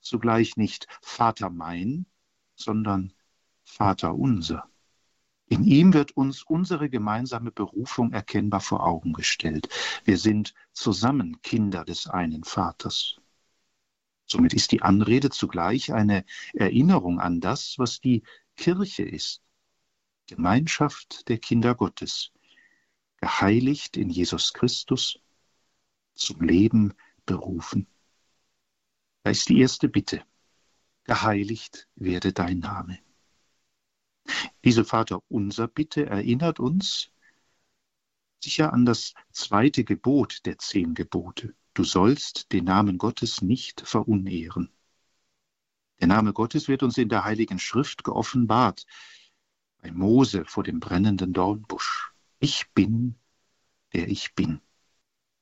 [0.00, 2.06] zugleich nicht Vater mein,
[2.54, 3.12] sondern
[3.64, 4.66] Vater unser.
[5.46, 9.68] In ihm wird uns unsere gemeinsame Berufung erkennbar vor Augen gestellt.
[10.04, 13.20] Wir sind zusammen Kinder des einen Vaters.
[14.24, 16.24] Somit ist die Anrede zugleich eine
[16.54, 18.22] Erinnerung an das, was die
[18.56, 19.42] Kirche ist.
[20.28, 22.32] Gemeinschaft der Kinder Gottes,
[23.18, 25.20] geheiligt in Jesus Christus,
[26.14, 26.94] zum Leben
[27.26, 27.86] berufen.
[29.22, 30.24] Da ist die erste Bitte.
[31.04, 32.98] Geheiligt werde dein Name.
[34.64, 37.10] Diese Vater unser Bitte erinnert uns
[38.42, 41.54] sicher an das zweite Gebot der zehn Gebote.
[41.72, 44.70] Du sollst den Namen Gottes nicht verunehren.
[46.00, 48.86] Der Name Gottes wird uns in der Heiligen Schrift geoffenbart,
[49.78, 52.12] bei Mose vor dem brennenden Dornbusch.
[52.38, 53.16] Ich bin,
[53.92, 54.60] der ich bin.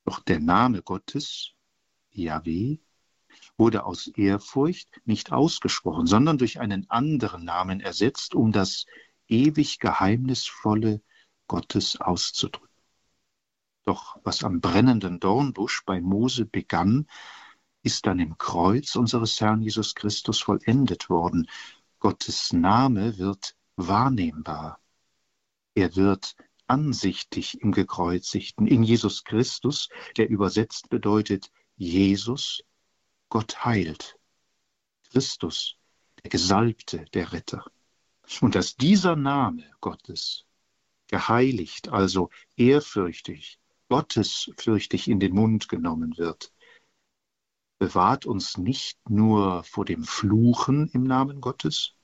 [0.05, 1.51] Doch der Name Gottes,
[2.11, 2.77] Yahweh,
[3.57, 8.85] wurde aus Ehrfurcht nicht ausgesprochen, sondern durch einen anderen Namen ersetzt, um das
[9.27, 11.01] ewig Geheimnisvolle
[11.47, 12.69] Gottes auszudrücken.
[13.85, 17.07] Doch was am brennenden Dornbusch bei Mose begann,
[17.81, 21.49] ist dann im Kreuz unseres Herrn Jesus Christus vollendet worden.
[21.99, 24.79] Gottes Name wird wahrnehmbar.
[25.75, 26.35] Er wird
[26.67, 32.63] ansichtig im Gekreuzigten, in Jesus Christus, der übersetzt bedeutet Jesus,
[33.29, 34.17] Gott heilt.
[35.11, 35.75] Christus,
[36.23, 37.65] der Gesalbte, der Retter.
[38.41, 40.45] Und dass dieser Name Gottes
[41.07, 46.51] geheiligt, also ehrfürchtig, gottesfürchtig in den Mund genommen wird,
[47.77, 51.95] bewahrt uns nicht nur vor dem Fluchen im Namen Gottes,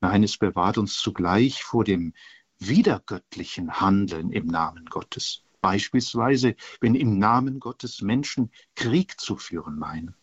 [0.00, 2.12] nein, es bewahrt uns zugleich vor dem
[2.58, 5.42] wiedergöttlichen Handeln im Namen Gottes.
[5.60, 10.14] Beispielsweise, wenn im Namen Gottes Menschen Krieg zu führen meinen.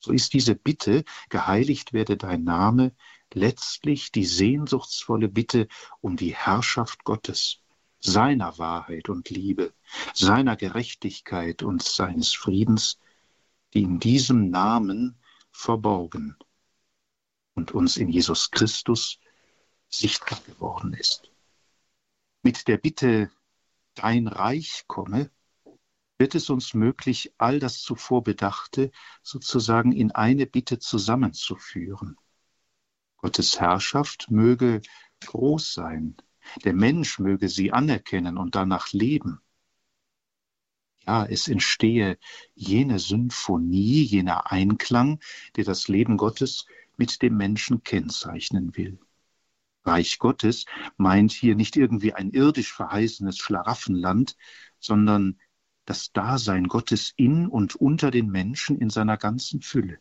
[0.00, 2.92] So ist diese Bitte, geheiligt werde dein Name,
[3.32, 5.68] letztlich die sehnsuchtsvolle Bitte
[6.00, 7.60] um die Herrschaft Gottes,
[8.00, 9.72] seiner Wahrheit und Liebe,
[10.14, 12.98] seiner Gerechtigkeit und seines Friedens,
[13.74, 15.16] die in diesem Namen
[15.52, 16.36] verborgen
[17.54, 19.18] und uns in Jesus Christus
[19.88, 21.29] sichtbar geworden ist.
[22.42, 23.30] Mit der Bitte
[23.94, 25.30] dein Reich komme,
[26.16, 28.90] wird es uns möglich, all das zuvor Bedachte
[29.22, 32.16] sozusagen in eine Bitte zusammenzuführen.
[33.18, 34.80] Gottes Herrschaft möge
[35.20, 36.16] groß sein,
[36.64, 39.42] der Mensch möge sie anerkennen und danach leben.
[41.06, 42.18] Ja, es entstehe
[42.54, 45.20] jene Symphonie, jener Einklang,
[45.56, 48.98] der das Leben Gottes mit dem Menschen kennzeichnen will.
[49.84, 50.66] Reich Gottes
[50.96, 54.36] meint hier nicht irgendwie ein irdisch verheißenes Schlaraffenland,
[54.78, 55.38] sondern
[55.86, 59.98] das Dasein Gottes in und unter den Menschen in seiner ganzen Fülle.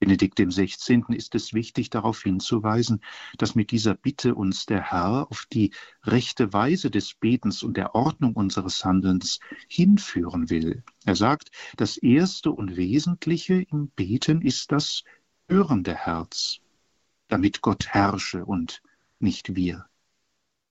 [0.00, 1.02] Benedikt XVI.
[1.08, 3.00] ist es wichtig, darauf hinzuweisen,
[3.36, 5.72] dass mit dieser Bitte uns der Herr auf die
[6.04, 10.84] rechte Weise des Betens und der Ordnung unseres Handelns hinführen will.
[11.04, 15.02] Er sagt, das Erste und Wesentliche im Beten ist das
[15.48, 16.60] hörende Herz
[17.28, 18.82] damit Gott herrsche und
[19.18, 19.86] nicht wir.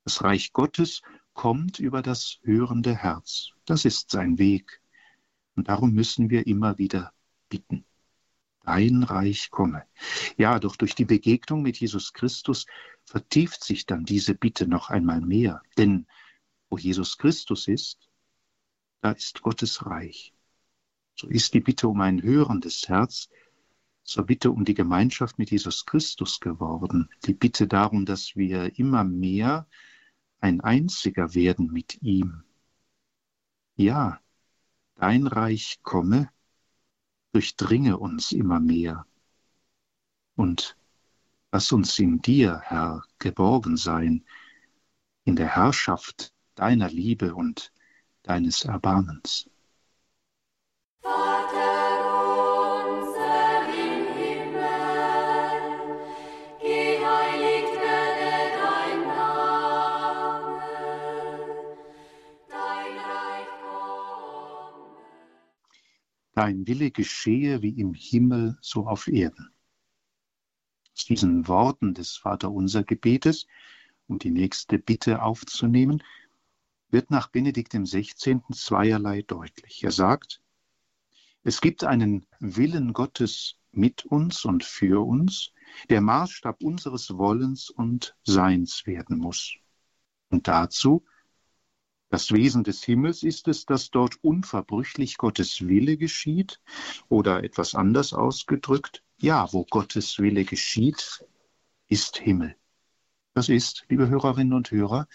[0.03, 1.01] Das Reich Gottes
[1.33, 3.51] kommt über das hörende Herz.
[3.65, 4.81] Das ist sein Weg.
[5.55, 7.13] Und darum müssen wir immer wieder
[7.49, 7.85] bitten.
[8.63, 9.83] Dein Reich komme.
[10.37, 12.65] Ja, doch durch die Begegnung mit Jesus Christus
[13.05, 15.61] vertieft sich dann diese Bitte noch einmal mehr.
[15.77, 16.05] Denn
[16.69, 18.09] wo Jesus Christus ist,
[19.01, 20.33] da ist Gottes Reich.
[21.15, 23.29] So ist die Bitte um ein hörendes Herz
[24.07, 27.09] zur Bitte um die Gemeinschaft mit Jesus Christus geworden.
[27.25, 29.67] Die Bitte darum, dass wir immer mehr
[30.39, 32.43] ein einziger werden mit ihm.
[33.75, 34.21] Ja,
[34.95, 36.29] dein Reich komme,
[37.33, 39.05] durchdringe uns immer mehr.
[40.35, 40.77] Und
[41.51, 44.23] lass uns in dir, Herr, geborgen sein,
[45.25, 47.73] in der Herrschaft deiner Liebe und
[48.23, 49.49] deines Erbarmens.
[66.37, 69.49] Dein Wille geschehe wie im Himmel, so auf Erden.
[70.93, 73.47] Aus diesen Worten des Vaterunser Gebetes,
[74.05, 76.03] um die nächste Bitte aufzunehmen,
[76.89, 78.39] wird nach Benedikt XVI.
[78.53, 79.83] zweierlei deutlich.
[79.83, 80.39] Er sagt,
[81.41, 85.53] es gibt einen Willen Gottes mit uns und für uns,
[85.89, 89.55] der Maßstab unseres Wollens und Seins werden muss.
[90.29, 91.03] Und dazu
[92.09, 96.61] Das Wesen des Himmels ist es, dass dort unverbrüchlich Gottes Wille geschieht
[97.09, 101.25] oder etwas anders ausgedrückt, ja, wo Gottes Wille geschieht,
[101.89, 102.55] ist Himmel.
[103.33, 105.07] Das ist, liebe Hörerinnen und Hörer,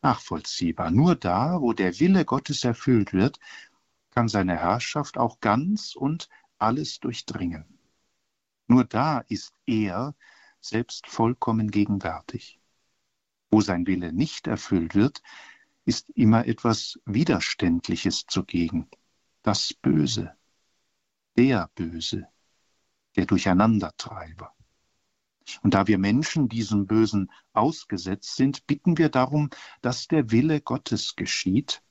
[0.00, 0.90] nachvollziehbar.
[0.90, 3.38] Nur da, wo der Wille Gottes erfüllt wird,
[4.10, 7.64] kann seine Herrschaft auch ganz und alles durchdringen.
[8.68, 10.14] Nur da ist er
[10.60, 12.60] selbst vollkommen gegenwärtig.
[13.50, 15.22] Wo sein Wille nicht erfüllt wird,
[15.88, 18.90] ist immer etwas Widerständliches zugegen.
[19.40, 20.36] Das Böse,
[21.38, 22.28] der Böse,
[23.16, 24.54] der Durcheinandertreiber.
[25.62, 29.48] Und da wir Menschen diesem Bösen ausgesetzt sind, bitten wir darum,
[29.80, 31.82] dass der Wille Gottes geschieht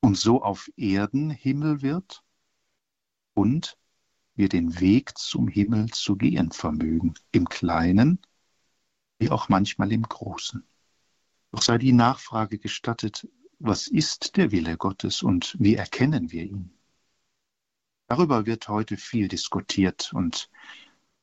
[0.00, 2.22] und so auf Erden Himmel wird
[3.34, 3.76] und
[4.36, 8.20] wir den Weg zum Himmel zu gehen vermögen, im Kleinen
[9.18, 10.64] wie auch manchmal im Großen.
[11.52, 16.72] Doch sei die Nachfrage gestattet, was ist der Wille Gottes und wie erkennen wir ihn?
[18.08, 20.50] Darüber wird heute viel diskutiert und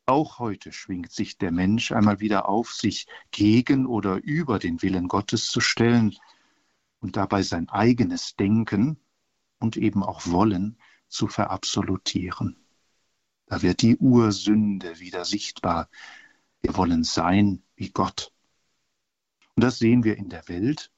[0.05, 5.07] auch heute schwingt sich der Mensch einmal wieder auf, sich gegen oder über den Willen
[5.07, 6.15] Gottes zu stellen
[6.99, 8.97] und dabei sein eigenes Denken
[9.59, 12.55] und eben auch Wollen zu verabsolutieren.
[13.47, 15.89] Da wird die Ursünde wieder sichtbar.
[16.61, 18.31] Wir wollen sein wie Gott.
[19.59, 20.89] Und das sehen wir in der Welt,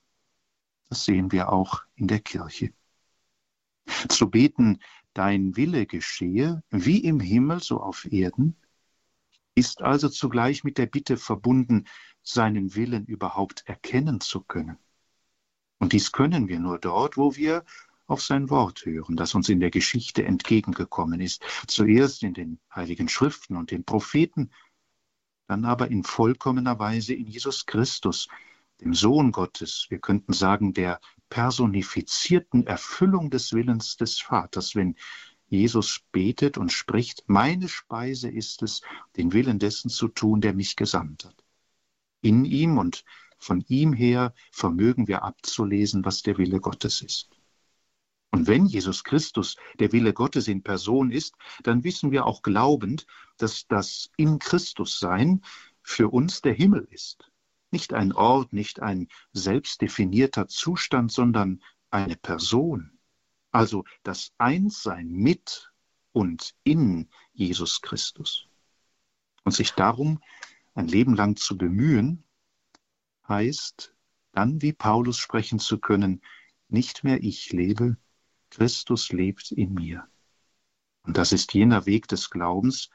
[0.90, 2.72] das sehen wir auch in der Kirche.
[4.08, 4.78] Zu beten,
[5.16, 8.56] dein Wille geschehe, wie im Himmel, so auf Erden,
[9.56, 11.88] ist also zugleich mit der Bitte verbunden,
[12.22, 14.78] seinen Willen überhaupt erkennen zu können.
[15.80, 17.66] Und dies können wir nur dort, wo wir
[18.06, 23.10] auf sein Wort hören, das uns in der Geschichte entgegengekommen ist, zuerst in den heiligen
[23.10, 24.52] Schriften und den Propheten,
[25.48, 28.28] dann aber in vollkommener Weise in Jesus Christus,
[28.82, 34.96] dem Sohn Gottes, wir könnten sagen, der personifizierten Erfüllung des Willens des Vaters, wenn
[35.48, 38.82] Jesus betet und spricht, meine Speise ist es,
[39.18, 41.44] den Willen dessen zu tun, der mich gesandt hat.
[42.22, 43.04] In ihm und
[43.38, 47.30] von ihm her vermögen wir abzulesen, was der Wille Gottes ist.
[48.32, 53.06] Und wenn Jesus Christus der Wille Gottes in Person ist, dann wissen wir auch glaubend,
[53.38, 55.42] dass das in Christus Sein
[55.84, 57.31] für uns der Himmel ist.
[57.72, 63.00] Nicht ein Ort, nicht ein selbstdefinierter Zustand, sondern eine Person.
[63.52, 65.72] Also das Einssein mit
[66.12, 68.48] und in Jesus Christus.
[69.44, 70.22] Und sich darum
[70.74, 72.24] ein Leben lang zu bemühen,
[73.28, 73.94] heißt
[74.34, 76.22] dann wie Paulus sprechen zu können,
[76.70, 77.98] nicht mehr ich lebe,
[78.50, 80.08] Christus lebt in mir.
[81.04, 82.90] Und das ist jener Weg des Glaubens,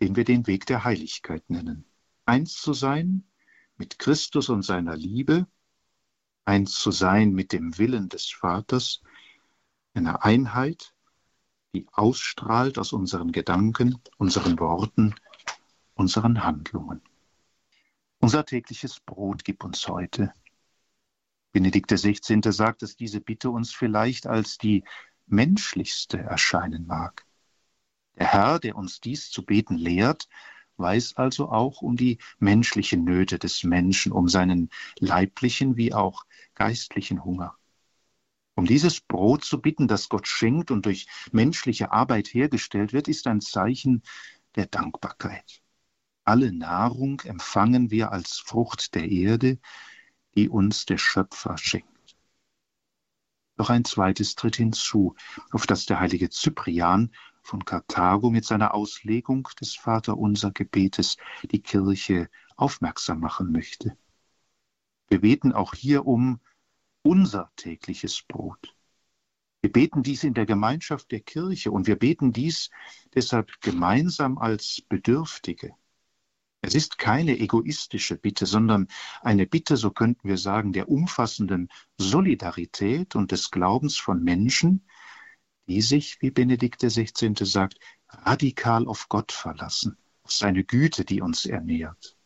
[0.00, 1.84] den wir den Weg der Heiligkeit nennen.
[2.24, 3.24] Eins zu sein
[3.80, 5.46] mit Christus und seiner Liebe,
[6.44, 9.00] eins zu sein mit dem Willen des Vaters,
[9.94, 10.94] eine Einheit,
[11.72, 15.14] die ausstrahlt aus unseren Gedanken, unseren Worten,
[15.94, 17.00] unseren Handlungen.
[18.18, 20.34] Unser tägliches Brot gib uns heute.
[21.52, 22.52] Benedikt XVI.
[22.52, 24.84] sagt, dass diese Bitte uns vielleicht als die
[25.26, 27.24] menschlichste erscheinen mag.
[28.16, 30.28] Der Herr, der uns dies zu beten lehrt,
[30.80, 37.24] weiß also auch um die menschlichen Nöte des Menschen, um seinen leiblichen wie auch geistlichen
[37.24, 37.56] Hunger.
[38.54, 43.26] Um dieses Brot zu bitten, das Gott schenkt und durch menschliche Arbeit hergestellt wird, ist
[43.26, 44.02] ein Zeichen
[44.56, 45.62] der Dankbarkeit.
[46.24, 49.58] Alle Nahrung empfangen wir als Frucht der Erde,
[50.34, 52.16] die uns der Schöpfer schenkt.
[53.56, 55.14] Doch ein zweites tritt hinzu,
[55.50, 57.10] auf das der heilige Cyprian
[57.42, 63.96] von Karthago mit seiner Auslegung des Vaterunser Gebetes die Kirche aufmerksam machen möchte.
[65.08, 66.40] Wir beten auch hier um
[67.02, 68.74] unser tägliches Brot.
[69.62, 72.70] Wir beten dies in der Gemeinschaft der Kirche und wir beten dies
[73.14, 75.74] deshalb gemeinsam als Bedürftige.
[76.62, 78.88] Es ist keine egoistische Bitte, sondern
[79.22, 84.86] eine Bitte, so könnten wir sagen, der umfassenden Solidarität und des Glaubens von Menschen,
[85.70, 87.32] die sich, wie Benedikt XVI.
[87.44, 87.78] sagt,
[88.08, 92.16] radikal auf Gott verlassen, auf seine Güte, die uns ernährt.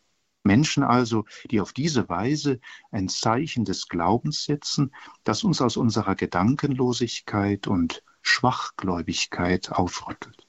[0.45, 2.59] Menschen also, die auf diese Weise
[2.91, 10.49] ein Zeichen des Glaubens setzen, das uns aus unserer Gedankenlosigkeit und Schwachgläubigkeit aufrüttelt.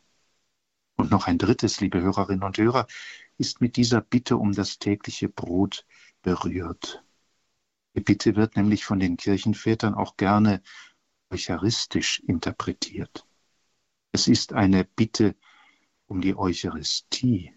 [0.96, 2.88] Und noch ein drittes, liebe Hörerinnen und Hörer,
[3.38, 5.86] ist mit dieser Bitte um das tägliche Brot
[6.22, 7.04] berührt.
[7.93, 10.62] Die Bitte wird nämlich von den Kirchenvätern auch gerne
[11.36, 13.28] eucharistisch interpretiert.
[14.14, 15.36] Es ist eine Bitte
[16.08, 17.54] um die Eucharistie,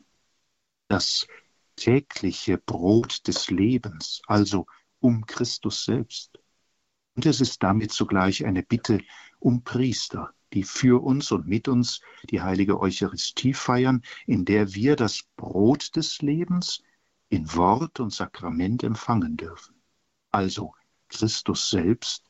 [0.89, 1.29] das
[1.76, 4.66] tägliche Brot des Lebens, also
[4.99, 6.41] um Christus selbst.
[7.14, 9.01] Und es ist damit zugleich eine Bitte
[9.39, 12.01] um Priester, die für uns und mit uns
[12.31, 16.83] die heilige Eucharistie feiern, in der wir das Brot des Lebens
[17.29, 19.81] in Wort und Sakrament empfangen dürfen.
[20.33, 20.74] Also
[21.09, 22.24] Christus selbst,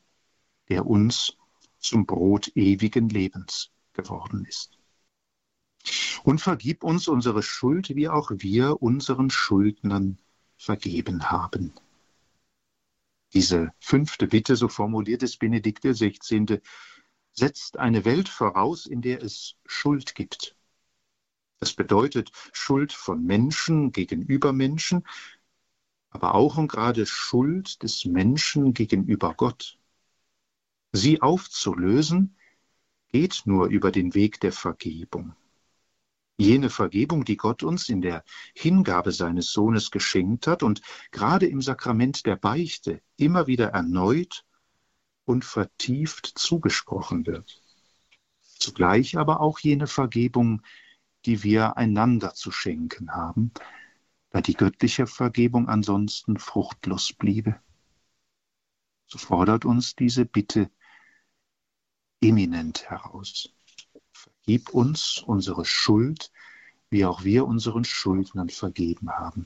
[0.69, 1.38] der uns
[1.79, 4.77] zum Brot ewigen Lebens geworden ist.
[6.23, 10.17] Und vergib uns unsere Schuld, wie auch wir unseren Schuldnern
[10.57, 11.73] vergeben haben.
[13.33, 16.61] Diese fünfte Bitte, so formuliert es Benedikt XVI.,
[17.31, 20.55] setzt eine Welt voraus, in der es Schuld gibt.
[21.59, 25.05] Das bedeutet Schuld von Menschen gegenüber Menschen,
[26.09, 29.78] aber auch und gerade Schuld des Menschen gegenüber Gott.
[30.91, 32.35] Sie aufzulösen
[33.11, 35.35] geht nur über den Weg der Vergebung.
[36.37, 38.23] Jene Vergebung, die Gott uns in der
[38.55, 40.81] Hingabe seines Sohnes geschenkt hat und
[41.11, 44.45] gerade im Sakrament der Beichte immer wieder erneut
[45.25, 47.61] und vertieft zugesprochen wird.
[48.41, 50.61] Zugleich aber auch jene Vergebung,
[51.25, 53.51] die wir einander zu schenken haben,
[54.29, 57.59] da die göttliche Vergebung ansonsten fruchtlos bliebe.
[59.07, 60.69] So fordert uns diese Bitte
[62.21, 63.49] eminent heraus.
[64.11, 66.31] Vergib uns unsere Schuld,
[66.89, 69.45] wie auch wir unseren Schuldnern vergeben haben.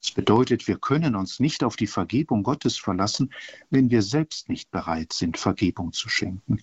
[0.00, 3.32] Das bedeutet, wir können uns nicht auf die Vergebung Gottes verlassen,
[3.70, 6.62] wenn wir selbst nicht bereit sind, Vergebung zu schenken.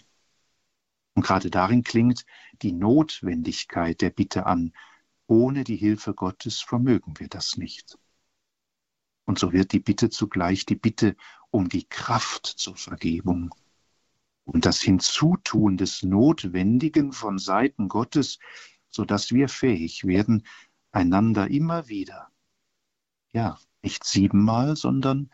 [1.16, 2.26] Und gerade darin klingt
[2.62, 4.74] die Notwendigkeit der Bitte an,
[5.28, 7.98] ohne die Hilfe Gottes vermögen wir das nicht.
[9.26, 11.16] Und so wird die Bitte zugleich die Bitte
[11.52, 13.54] um die Kraft zur Vergebung
[14.46, 18.40] und das Hinzutun des Notwendigen von Seiten Gottes,
[18.90, 20.44] so dass wir fähig werden,
[20.92, 22.30] einander immer wieder,
[23.32, 25.32] ja, nicht siebenmal, sondern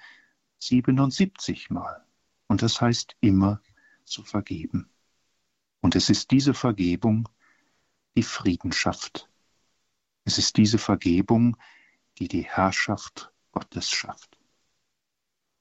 [0.60, 2.04] siebenundsiebzigmal.
[2.48, 3.62] Und das heißt immer
[4.06, 4.90] zu vergeben.
[5.82, 7.30] Und es ist diese Vergebung,
[8.16, 9.30] die Frieden schafft.
[10.24, 11.58] Es ist diese Vergebung,
[12.18, 14.38] die die Herrschaft Gottes schafft.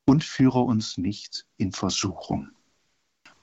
[0.07, 2.51] Und führe uns nicht in Versuchung.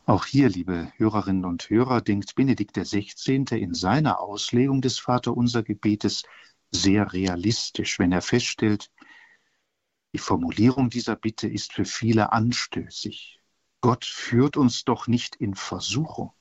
[0.07, 3.43] Auch hier, liebe Hörerinnen und Hörer, denkt Benedikt XVI.
[3.57, 6.21] in seiner Auslegung des Vaterunser Gebetes
[6.69, 8.91] sehr realistisch, wenn er feststellt,
[10.13, 13.41] die Formulierung dieser Bitte ist für viele anstößig.
[13.81, 16.33] Gott führt uns doch nicht in Versuchung.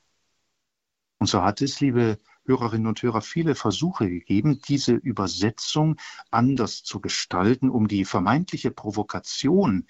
[1.18, 5.96] Und so hat es, liebe Hörerinnen und Hörer, viele Versuche gegeben, diese Übersetzung
[6.30, 9.86] anders zu gestalten, um die vermeintliche Provokation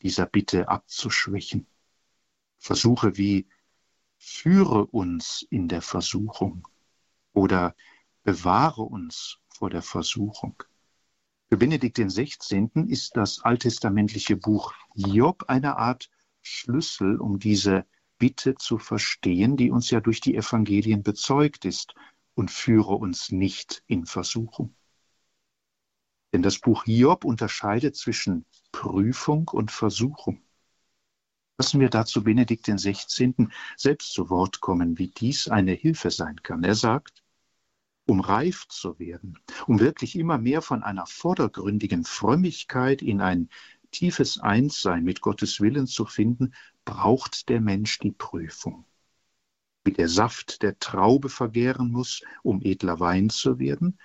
[0.00, 1.66] dieser Bitte abzuschwächen.
[2.60, 3.48] Versuche wie
[4.18, 6.68] führe uns in der Versuchung
[7.32, 7.74] oder
[8.22, 10.62] bewahre uns vor der Versuchung.
[11.48, 12.68] Für Benedikt XVI.
[12.86, 16.10] ist das alttestamentliche Buch Job eine Art
[16.42, 17.86] Schlüssel, um diese
[18.18, 21.94] Bitte zu verstehen, die uns ja durch die Evangelien bezeugt ist
[22.34, 24.74] und führe uns nicht in Versuchung.
[26.32, 30.42] Denn das Buch Hiob unterscheidet zwischen Prüfung und Versuchung.
[31.60, 33.34] Lassen wir dazu Benedikt XVI.
[33.76, 36.64] selbst zu Wort kommen, wie dies eine Hilfe sein kann.
[36.64, 37.22] Er sagt,
[38.06, 43.50] um reif zu werden, um wirklich immer mehr von einer vordergründigen Frömmigkeit in ein
[43.90, 46.54] tiefes Einssein mit Gottes Willen zu finden,
[46.86, 48.86] braucht der Mensch die Prüfung.
[49.84, 53.98] Wie der Saft der Traube vergären muss, um edler Wein zu werden,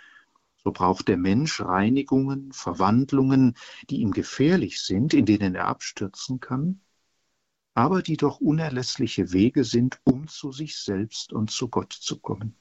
[0.62, 3.56] so braucht der Mensch Reinigungen, Verwandlungen,
[3.90, 6.82] die ihm gefährlich sind, in denen er abstürzen kann,
[7.76, 12.56] aber die doch unerlässliche Wege sind, um zu sich selbst und zu Gott zu kommen.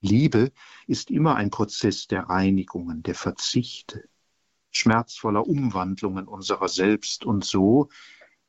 [0.00, 0.52] Liebe
[0.88, 4.08] ist immer ein Prozess der Reinigungen, der Verzichte,
[4.70, 7.88] schmerzvoller Umwandlungen unserer selbst und so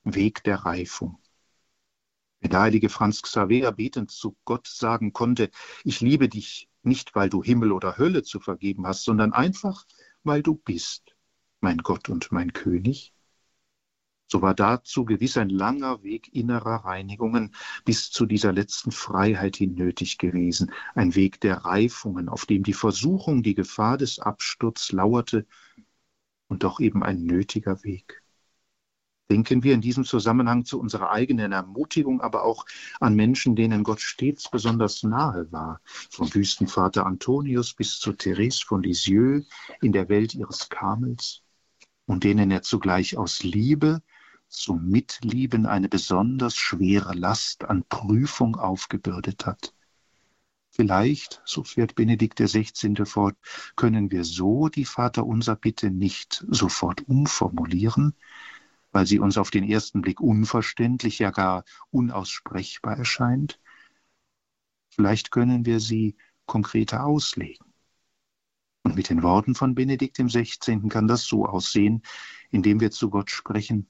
[0.04, 1.20] Weg der Reifung.
[2.40, 5.52] Wenn der heilige Franz Xaver betend zu Gott sagen konnte,
[5.84, 9.86] ich liebe dich nicht, weil du Himmel oder Hölle zu vergeben hast, sondern einfach,
[10.24, 11.16] weil du bist,
[11.60, 13.14] mein Gott und mein König,
[14.32, 19.74] so war dazu gewiss ein langer Weg innerer Reinigungen bis zu dieser letzten Freiheit hin
[19.74, 25.48] nötig gewesen, ein Weg der Reifungen, auf dem die Versuchung, die Gefahr des Absturz lauerte
[26.48, 28.22] und doch eben ein nötiger Weg.
[29.32, 32.66] Denken wir in diesem Zusammenhang zu unserer eigenen Ermutigung, aber auch
[33.00, 38.82] an Menschen, denen Gott stets besonders nahe war, vom Wüstenvater Antonius bis zu Therese von
[38.82, 39.46] Lisieux
[39.82, 41.44] in der Welt ihres Kamels,
[42.08, 44.02] und denen er zugleich aus Liebe
[44.50, 49.74] zum Mitlieben eine besonders schwere Last an Prüfung aufgebürdet hat.
[50.72, 53.06] Vielleicht, so fährt Benedikt XVI.
[53.06, 53.36] fort,
[53.76, 58.16] können wir so die Vaterunser Bitte nicht sofort umformulieren,
[58.92, 63.60] weil sie uns auf den ersten Blick unverständlich, ja gar unaussprechbar erscheint.
[64.90, 67.66] Vielleicht können wir sie konkreter auslegen.
[68.84, 70.88] Und mit den Worten von Benedikt XVI.
[70.90, 72.04] kann das so aussehen,
[72.50, 73.90] indem wir zu Gott sprechen,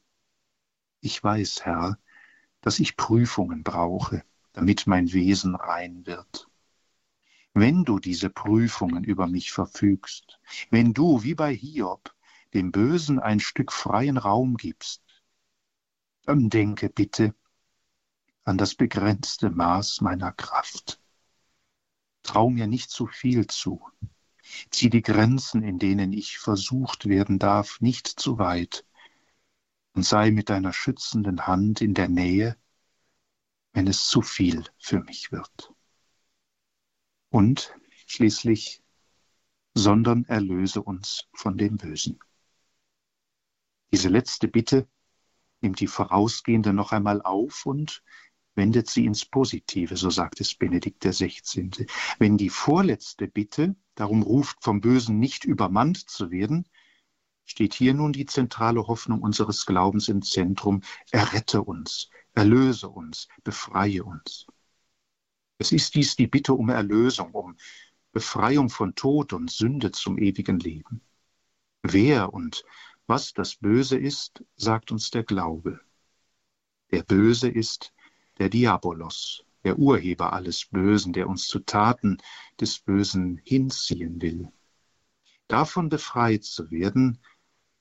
[1.01, 1.97] ich weiß, Herr,
[2.61, 4.23] dass ich Prüfungen brauche,
[4.53, 6.49] damit mein Wesen rein wird.
[7.53, 10.39] Wenn du diese Prüfungen über mich verfügst,
[10.69, 12.13] wenn du, wie bei Hiob,
[12.53, 15.03] dem Bösen ein Stück freien Raum gibst,
[16.23, 17.33] dann denke bitte
[18.43, 20.99] an das begrenzte Maß meiner Kraft.
[22.23, 23.81] Trau mir nicht zu viel zu.
[24.71, 28.85] Zieh die Grenzen, in denen ich versucht werden darf, nicht zu weit
[29.99, 32.55] und sei mit deiner schützenden Hand in der Nähe,
[33.73, 35.73] wenn es zu viel für mich wird.
[37.27, 37.75] Und
[38.05, 38.81] schließlich,
[39.73, 42.17] sondern erlöse uns von dem Bösen.
[43.91, 44.87] Diese letzte Bitte
[45.59, 48.01] nimmt die vorausgehende noch einmal auf und
[48.55, 51.87] wendet sie ins Positive, so sagt es Benedikt XVI.
[52.19, 56.69] Wenn die vorletzte Bitte darum ruft, vom Bösen nicht übermannt zu werden,
[57.49, 60.81] steht hier nun die zentrale Hoffnung unseres Glaubens im Zentrum.
[61.09, 64.45] Errette uns, erlöse uns, befreie uns.
[65.57, 67.57] Es ist dies die Bitte um Erlösung, um
[68.11, 71.01] Befreiung von Tod und Sünde zum ewigen Leben.
[71.81, 72.63] Wer und
[73.07, 75.79] was das Böse ist, sagt uns der Glaube.
[76.91, 77.93] Der Böse ist
[78.37, 82.19] der Diabolos, der Urheber alles Bösen, der uns zu Taten
[82.59, 84.51] des Bösen hinziehen will.
[85.47, 87.19] Davon befreit zu werden,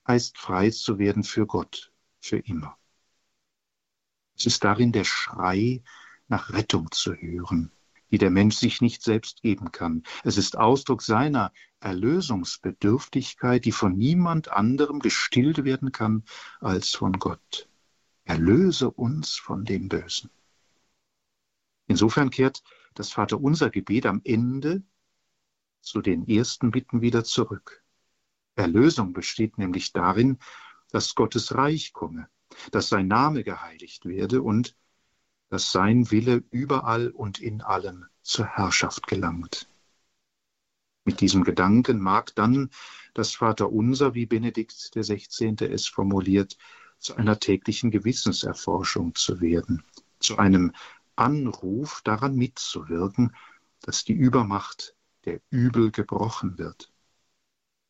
[0.09, 2.77] heißt frei zu werden für Gott, für immer.
[4.35, 5.83] Es ist darin der Schrei
[6.27, 7.71] nach Rettung zu hören,
[8.09, 10.03] die der Mensch sich nicht selbst geben kann.
[10.23, 16.23] Es ist Ausdruck seiner Erlösungsbedürftigkeit, die von niemand anderem gestillt werden kann
[16.59, 17.69] als von Gott.
[18.23, 20.31] Erlöse uns von dem Bösen.
[21.85, 22.63] Insofern kehrt
[22.95, 24.81] das Vaterunser Gebet am Ende
[25.81, 27.78] zu den ersten Bitten wieder zurück.
[28.59, 30.37] Erlösung besteht nämlich darin,
[30.91, 32.27] dass Gottes Reich komme,
[32.71, 34.75] dass sein Name geheiligt werde und
[35.49, 39.69] dass sein Wille überall und in allem zur Herrschaft gelangt.
[41.05, 42.69] Mit diesem Gedanken mag dann
[43.13, 45.55] das Vaterunser, wie Benedikt XVI.
[45.61, 46.57] es formuliert,
[46.99, 49.83] zu einer täglichen Gewissenserforschung zu werden,
[50.19, 50.73] zu einem
[51.15, 53.35] Anruf daran mitzuwirken,
[53.81, 54.95] dass die Übermacht
[55.25, 56.91] der Übel gebrochen wird.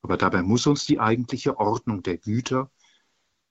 [0.01, 2.71] Aber dabei muss uns die eigentliche Ordnung der Güter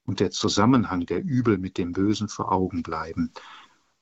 [0.03, 3.31] und der Zusammenhang der Übel mit dem Bösen vor Augen bleiben.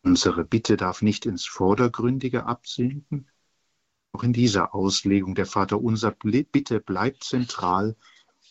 [0.04, 3.28] Unsere Bitte darf nicht ins Vordergründige absinken.
[4.14, 7.98] Auch in dieser Auslegung der Vater unser Bitte bleibt zentral,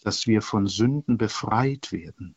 [0.03, 2.37] dass wir von Sünden befreit werden,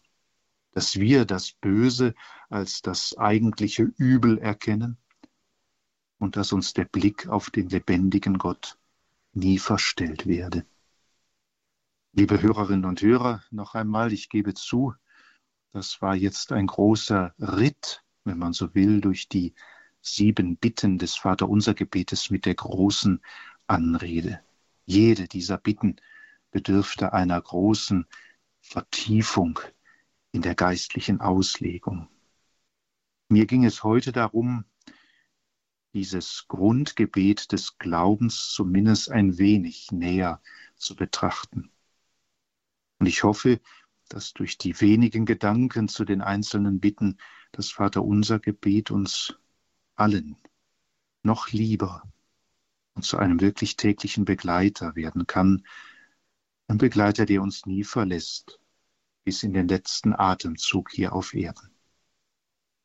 [0.72, 2.16] dass wir das Böse
[2.50, 4.98] als das eigentliche Übel erkennen
[6.18, 8.78] und dass uns der Blick auf den lebendigen Gott
[9.34, 10.66] nie verstellt werde.
[12.14, 14.96] Liebe Hörerinnen und Hörer, noch einmal, ich gebe zu,
[15.72, 19.54] das war jetzt ein großer Ritt, wenn man so will, durch die
[20.02, 23.22] sieben Bitten des Vaterunser Gebetes mit der großen
[23.68, 24.42] Anrede.
[24.86, 25.98] Jede dieser Bitten
[26.50, 28.08] bedürfte einer großen
[28.60, 29.60] Vertiefung
[30.32, 32.10] in der geistlichen Auslegung.
[33.30, 34.66] Mir ging es heute darum,
[35.94, 40.42] dieses Grundgebet des Glaubens zumindest ein wenig näher
[40.76, 41.72] zu betrachten.
[43.00, 43.60] Und ich hoffe,
[44.10, 47.18] dass durch die wenigen Gedanken zu den einzelnen Bitten
[47.52, 49.36] das Vaterunser Gebet uns
[49.96, 50.38] allen
[51.24, 52.04] noch lieber
[52.94, 55.66] und zu einem wirklich täglichen Begleiter werden kann,
[56.68, 58.60] ein Begleiter, der uns nie verlässt,
[59.24, 61.72] bis in den letzten Atemzug hier auf Erden.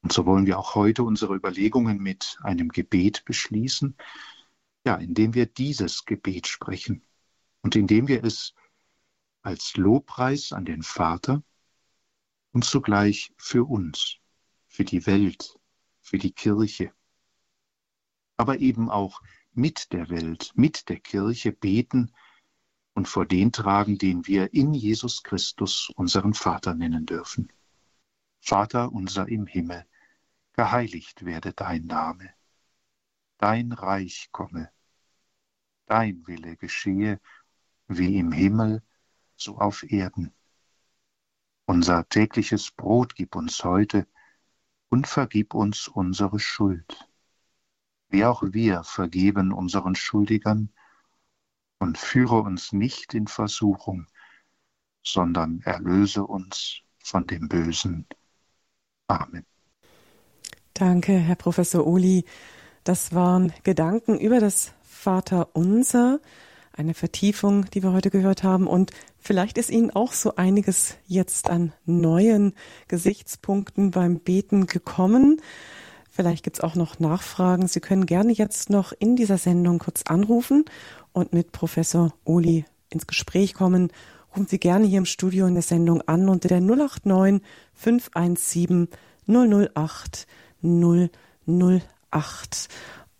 [0.02, 3.96] Und so wollen wir auch heute unsere Überlegungen mit einem Gebet beschließen,
[4.86, 7.02] ja, indem wir dieses Gebet sprechen
[7.62, 8.54] und indem wir es
[9.44, 11.42] als Lobpreis an den Vater
[12.52, 14.16] und zugleich für uns,
[14.66, 15.58] für die Welt,
[16.00, 16.92] für die Kirche,
[18.38, 19.20] aber eben auch
[19.52, 22.12] mit der Welt, mit der Kirche beten
[22.94, 27.52] und vor den tragen, den wir in Jesus Christus unseren Vater nennen dürfen.
[28.40, 29.84] Vater unser im Himmel,
[30.54, 32.30] geheiligt werde dein Name,
[33.36, 34.70] dein Reich komme,
[35.84, 37.20] dein Wille geschehe,
[37.88, 38.82] wie im Himmel,
[39.36, 40.32] so auf Erden.
[41.66, 44.06] Unser tägliches Brot gib uns heute
[44.88, 47.08] und vergib uns unsere Schuld,
[48.08, 50.70] wie auch wir vergeben unseren Schuldigern,
[51.78, 54.06] und führe uns nicht in Versuchung,
[55.02, 58.06] sondern erlöse uns von dem Bösen.
[59.06, 59.44] Amen.
[60.72, 62.24] Danke, Herr Professor Uli.
[62.84, 66.20] Das waren Gedanken über das Vaterunser,
[66.76, 68.66] eine Vertiefung, die wir heute gehört haben.
[68.66, 72.54] Und vielleicht ist Ihnen auch so einiges jetzt an neuen
[72.88, 75.40] Gesichtspunkten beim Beten gekommen.
[76.10, 77.66] Vielleicht gibt es auch noch Nachfragen.
[77.66, 80.64] Sie können gerne jetzt noch in dieser Sendung kurz anrufen
[81.12, 83.90] und mit Professor Uli ins Gespräch kommen.
[84.30, 87.42] Rufen Sie gerne hier im Studio in der Sendung an unter der 089
[87.74, 88.88] 517
[89.26, 90.26] 008
[90.62, 92.68] 008.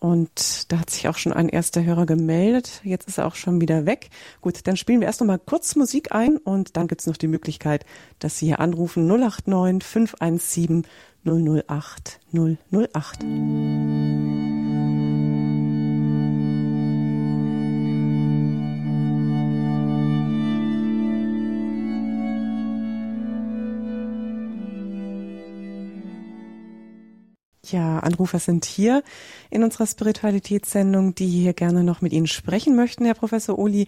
[0.04, 2.82] Und da hat sich auch schon ein erster Hörer gemeldet.
[2.84, 4.10] Jetzt ist er auch schon wieder weg.
[4.42, 7.16] Gut, dann spielen wir erst noch mal kurz Musik ein und dann gibt es noch
[7.16, 7.86] die Möglichkeit,
[8.18, 10.86] dass Sie hier anrufen 089 517
[11.24, 14.03] 008 008.
[27.70, 29.02] Ja, Anrufer sind hier
[29.50, 33.86] in unserer Spiritualitätssendung, die hier gerne noch mit Ihnen sprechen möchten, Herr Professor Uli.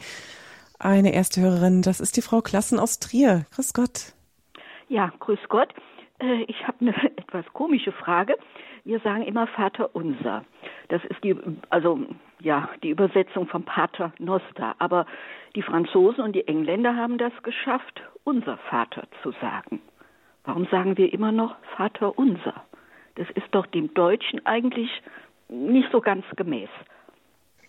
[0.79, 3.45] Eine erste Hörerin, das ist die Frau Klassen aus Trier.
[3.55, 4.15] Grüß Gott.
[4.89, 5.75] Ja, grüß Gott.
[6.21, 8.37] Äh, ich habe eine etwas komische Frage.
[8.85, 10.45] Wir sagen immer Vater unser.
[10.89, 11.35] Das ist die,
[11.71, 12.01] also
[12.41, 14.77] ja, die Übersetzung vom Pater Noster.
[14.79, 15.07] Aber
[15.55, 19.81] die Franzosen und die Engländer haben das geschafft, unser Vater zu sagen.
[20.45, 22.65] Warum sagen wir immer noch Vater unser?
[23.17, 24.91] Das ist doch dem Deutschen eigentlich
[25.49, 26.69] nicht so ganz gemäß.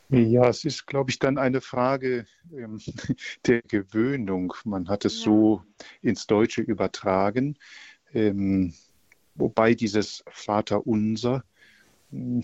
[0.10, 2.80] Ja, es ist, glaube ich, dann eine Frage ähm,
[3.46, 4.54] der Gewöhnung.
[4.64, 5.26] Man hat es ja.
[5.26, 5.64] so
[6.02, 7.58] ins Deutsche übertragen,
[8.14, 8.74] ähm,
[9.36, 11.44] wobei dieses Vaterunser
[12.12, 12.42] hm,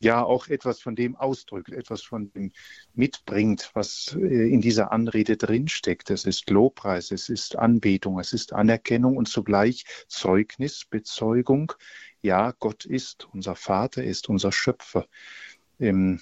[0.00, 2.52] ja auch etwas von dem ausdrückt, etwas von dem
[2.94, 6.10] mitbringt, was äh, in dieser Anrede drinsteckt.
[6.10, 11.74] Es ist Lobpreis, es ist Anbetung, es ist Anerkennung und zugleich Zeugnis, Bezeugung
[12.22, 15.06] ja, Gott ist unser Vater, ist unser Schöpfer.
[15.78, 16.20] Ähm,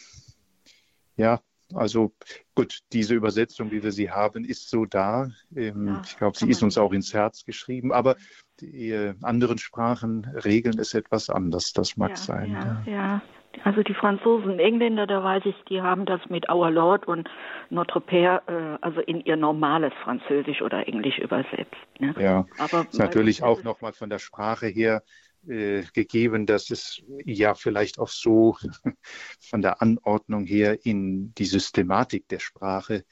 [1.17, 1.41] ja,
[1.75, 2.13] also
[2.55, 5.31] gut, diese Übersetzung, wie wir sie haben, ist so da.
[5.55, 8.17] Ähm, ja, ich glaube, sie ist uns auch ins Herz geschrieben, aber
[8.61, 11.73] die äh, anderen Sprachen regeln es etwas anders.
[11.73, 12.53] Das mag ja, sein.
[12.53, 13.23] Ja, ja.
[13.65, 17.29] Also die Franzosen, Engländer, da weiß ich, die haben das mit Our Lord und
[17.71, 21.75] Notre Père, äh, also in ihr normales Französisch oder Englisch übersetzt.
[21.99, 22.15] Ne?
[22.19, 25.03] Ja, aber ist natürlich auch nochmal von der Sprache her
[25.49, 28.57] äh, gegeben, dass es ja vielleicht auch so
[29.41, 33.05] von der Anordnung her in die Systematik der Sprache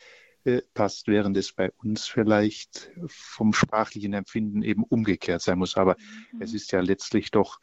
[0.45, 5.76] äh, passt, während es bei uns vielleicht vom sprachlichen Empfinden eben umgekehrt sein muss.
[5.76, 5.97] Aber
[6.32, 6.43] mhm.
[6.43, 7.61] es ist ja letztlich doch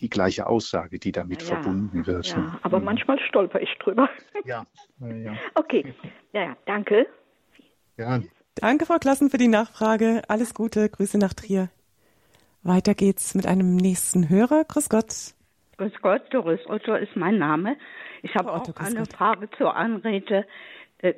[0.00, 2.28] die gleiche Aussage, die damit ja, verbunden wird.
[2.28, 2.86] Ja, aber mhm.
[2.86, 4.08] manchmal stolper ich drüber.
[4.46, 4.66] Ja.
[5.00, 5.36] ja.
[5.54, 5.94] Okay,
[6.32, 7.06] ja, danke.
[7.98, 8.22] Ja.
[8.54, 10.22] Danke, Frau Klassen, für die Nachfrage.
[10.28, 11.68] Alles Gute, Grüße nach Trier.
[12.62, 14.64] Weiter geht's mit einem nächsten Hörer.
[14.64, 15.34] Grüß Gott.
[15.78, 17.76] Grüß Gott, Doris Otto ist mein Name.
[18.22, 19.12] Ich habe auch eine Gott.
[19.14, 20.46] Frage zur Anrede
[20.98, 21.14] äh,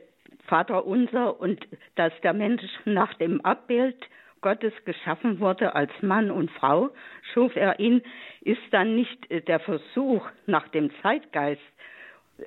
[0.47, 1.67] Vater unser und
[1.97, 3.97] dass der Mensch nach dem Abbild
[4.41, 6.91] Gottes geschaffen wurde als Mann und Frau,
[7.33, 8.03] schuf er ihn,
[8.43, 11.61] ist dann nicht äh, der Versuch nach dem Zeitgeist,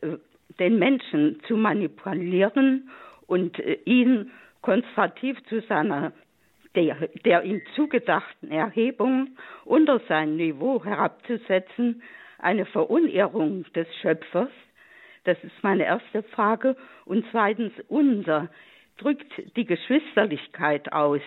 [0.01, 0.17] äh,
[0.57, 2.89] den Menschen zu manipulieren
[3.27, 4.31] und ihn
[4.61, 6.13] konservativ zu seiner
[6.75, 12.03] der, der ihm zugedachten Erhebung unter sein Niveau herabzusetzen,
[12.39, 14.49] eine Verunehrung des Schöpfers?
[15.23, 16.75] Das ist meine erste Frage.
[17.05, 18.49] Und zweitens, unser
[18.97, 21.21] drückt die Geschwisterlichkeit aus.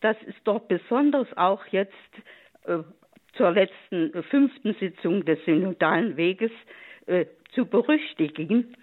[0.00, 1.92] Das ist doch besonders auch jetzt
[2.64, 2.78] äh,
[3.34, 6.50] zur letzten äh, fünften Sitzung des synodalen Weges
[7.06, 8.76] äh, zu berüchtigen,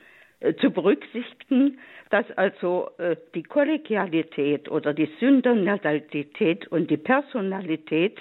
[0.59, 1.79] zu berücksichtigen,
[2.09, 8.19] dass also äh, die Kollegialität oder die Synodalität und die Personalität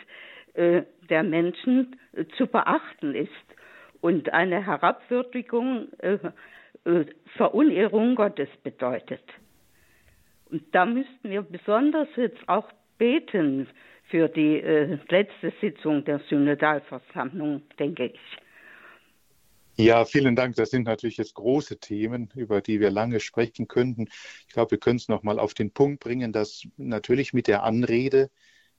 [0.54, 3.30] äh, der Menschen äh, zu beachten ist
[4.00, 6.18] und eine Herabwürdigung, äh,
[6.84, 7.04] äh,
[7.36, 9.22] Verunehrung Gottes bedeutet.
[10.50, 12.68] Und da müssten wir besonders jetzt auch
[12.98, 13.66] beten
[14.08, 18.20] für die äh, letzte Sitzung der Synodalversammlung, denke ich.
[19.76, 20.56] Ja, vielen Dank.
[20.56, 24.06] Das sind natürlich jetzt große Themen, über die wir lange sprechen könnten.
[24.46, 27.62] Ich glaube, wir können es noch mal auf den Punkt bringen, dass natürlich mit der
[27.62, 28.30] Anrede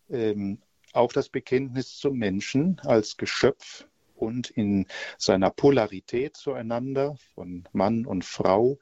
[0.10, 0.60] ähm,
[0.94, 4.86] auch das Bekenntnis zum Menschen als Geschöpf und in
[5.18, 8.78] seiner Polarität zueinander von Mann und Frau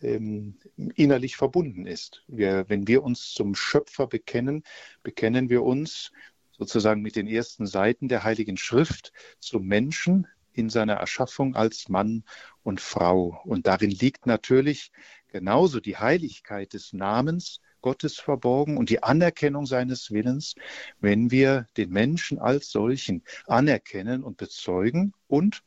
[0.00, 0.58] ähm,
[0.94, 2.22] innerlich verbunden ist.
[2.28, 4.62] Wir, wenn wir uns zum Schöpfer bekennen,
[5.02, 6.12] bekennen wir uns
[6.52, 12.24] sozusagen mit den ersten Seiten der Heiligen Schrift zum Menschen, in seiner Erschaffung als Mann
[12.62, 13.40] und Frau.
[13.44, 14.90] Und darin liegt natürlich
[15.28, 20.54] genauso die Heiligkeit des Namens Gottes verborgen und die Anerkennung seines Willens,
[20.98, 25.62] wenn wir den Menschen als solchen anerkennen und bezeugen und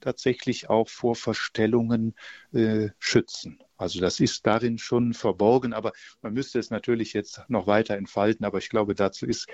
[0.00, 2.14] tatsächlich auch vor Verstellungen
[2.52, 3.58] äh, schützen.
[3.76, 5.92] Also das ist darin schon verborgen, aber
[6.22, 8.44] man müsste es natürlich jetzt noch weiter entfalten.
[8.44, 9.48] Aber ich glaube, dazu ist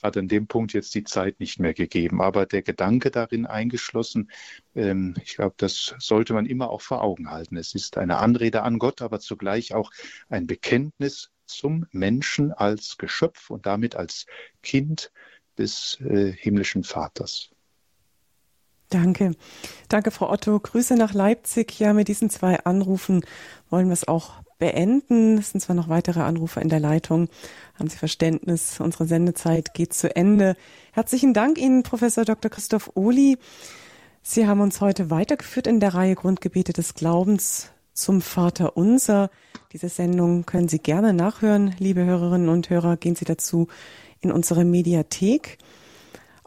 [0.00, 2.22] gerade an dem Punkt jetzt die Zeit nicht mehr gegeben.
[2.22, 4.30] Aber der Gedanke darin eingeschlossen,
[4.74, 7.56] ähm, ich glaube, das sollte man immer auch vor Augen halten.
[7.56, 9.90] Es ist eine Anrede an Gott, aber zugleich auch
[10.28, 14.26] ein Bekenntnis zum Menschen als Geschöpf und damit als
[14.62, 15.12] Kind
[15.58, 17.50] des äh, himmlischen Vaters.
[18.88, 19.34] Danke.
[19.88, 20.60] Danke, Frau Otto.
[20.60, 21.78] Grüße nach Leipzig.
[21.80, 23.24] Ja, mit diesen zwei Anrufen
[23.68, 25.38] wollen wir es auch beenden.
[25.38, 27.28] Es sind zwar noch weitere Anrufe in der Leitung.
[27.78, 28.80] Haben Sie Verständnis?
[28.80, 30.56] Unsere Sendezeit geht zu Ende.
[30.92, 32.50] Herzlichen Dank Ihnen, Professor Dr.
[32.50, 33.38] Christoph Ohli.
[34.22, 39.30] Sie haben uns heute weitergeführt in der Reihe Grundgebete des Glaubens zum Vater Unser.
[39.72, 42.96] Diese Sendung können Sie gerne nachhören, liebe Hörerinnen und Hörer.
[42.96, 43.68] Gehen Sie dazu
[44.20, 45.58] in unsere Mediathek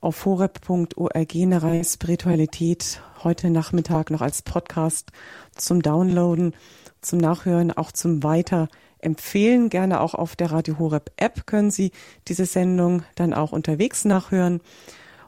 [0.02, 5.12] auf horeb.org eine Reihe Spiritualität heute Nachmittag noch als Podcast
[5.56, 6.54] zum Downloaden,
[7.02, 9.70] zum Nachhören, auch zum Weiterempfehlen.
[9.70, 11.92] Gerne auch auf der Radio Horeb App können Sie
[12.28, 14.62] diese Sendung dann auch unterwegs nachhören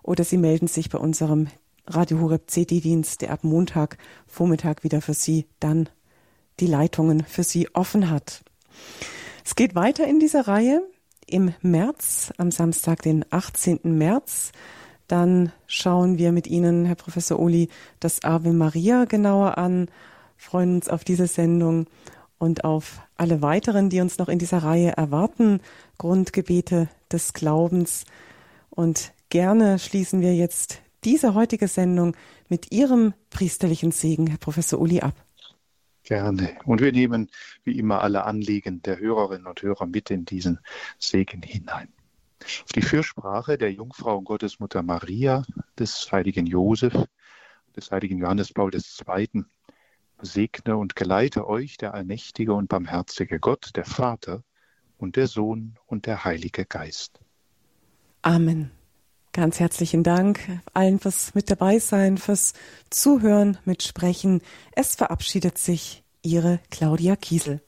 [0.03, 1.47] oder Sie melden sich bei unserem
[1.87, 3.97] Radio Horeb CD-Dienst, der ab Montag
[4.27, 5.89] Vormittag wieder für Sie dann
[6.59, 8.43] die Leitungen für Sie offen hat.
[9.43, 10.83] Es geht weiter in dieser Reihe
[11.27, 13.79] im März, am Samstag, den 18.
[13.83, 14.51] März.
[15.07, 17.69] Dann schauen wir mit Ihnen, Herr Professor Oli,
[17.99, 19.87] das Ave Maria genauer an,
[20.41, 21.85] freuen uns auf diese Sendung
[22.39, 25.61] und auf alle weiteren, die uns noch in dieser Reihe erwarten,
[25.99, 28.05] Grundgebete des Glaubens.
[28.71, 32.15] Und gerne schließen wir jetzt diese heutige Sendung
[32.49, 35.13] mit Ihrem priesterlichen Segen, Herr Professor Uli, ab.
[36.03, 36.57] Gerne.
[36.65, 37.29] Und wir nehmen
[37.63, 40.59] wie immer alle Anliegen der Hörerinnen und Hörer mit in diesen
[40.97, 41.89] Segen hinein.
[42.73, 45.43] Die Fürsprache der Jungfrau und Gottesmutter Maria,
[45.77, 46.93] des heiligen Josef,
[47.75, 49.45] des heiligen Johannes Paul II.
[50.21, 54.43] Segne und geleite euch der allmächtige und barmherzige Gott, der Vater
[54.97, 57.19] und der Sohn und der Heilige Geist.
[58.21, 58.71] Amen.
[59.33, 60.39] Ganz herzlichen Dank
[60.73, 62.53] allen fürs mit dabei sein, fürs
[62.89, 64.41] Zuhören, mitsprechen.
[64.73, 67.61] Es verabschiedet sich Ihre Claudia Kiesel.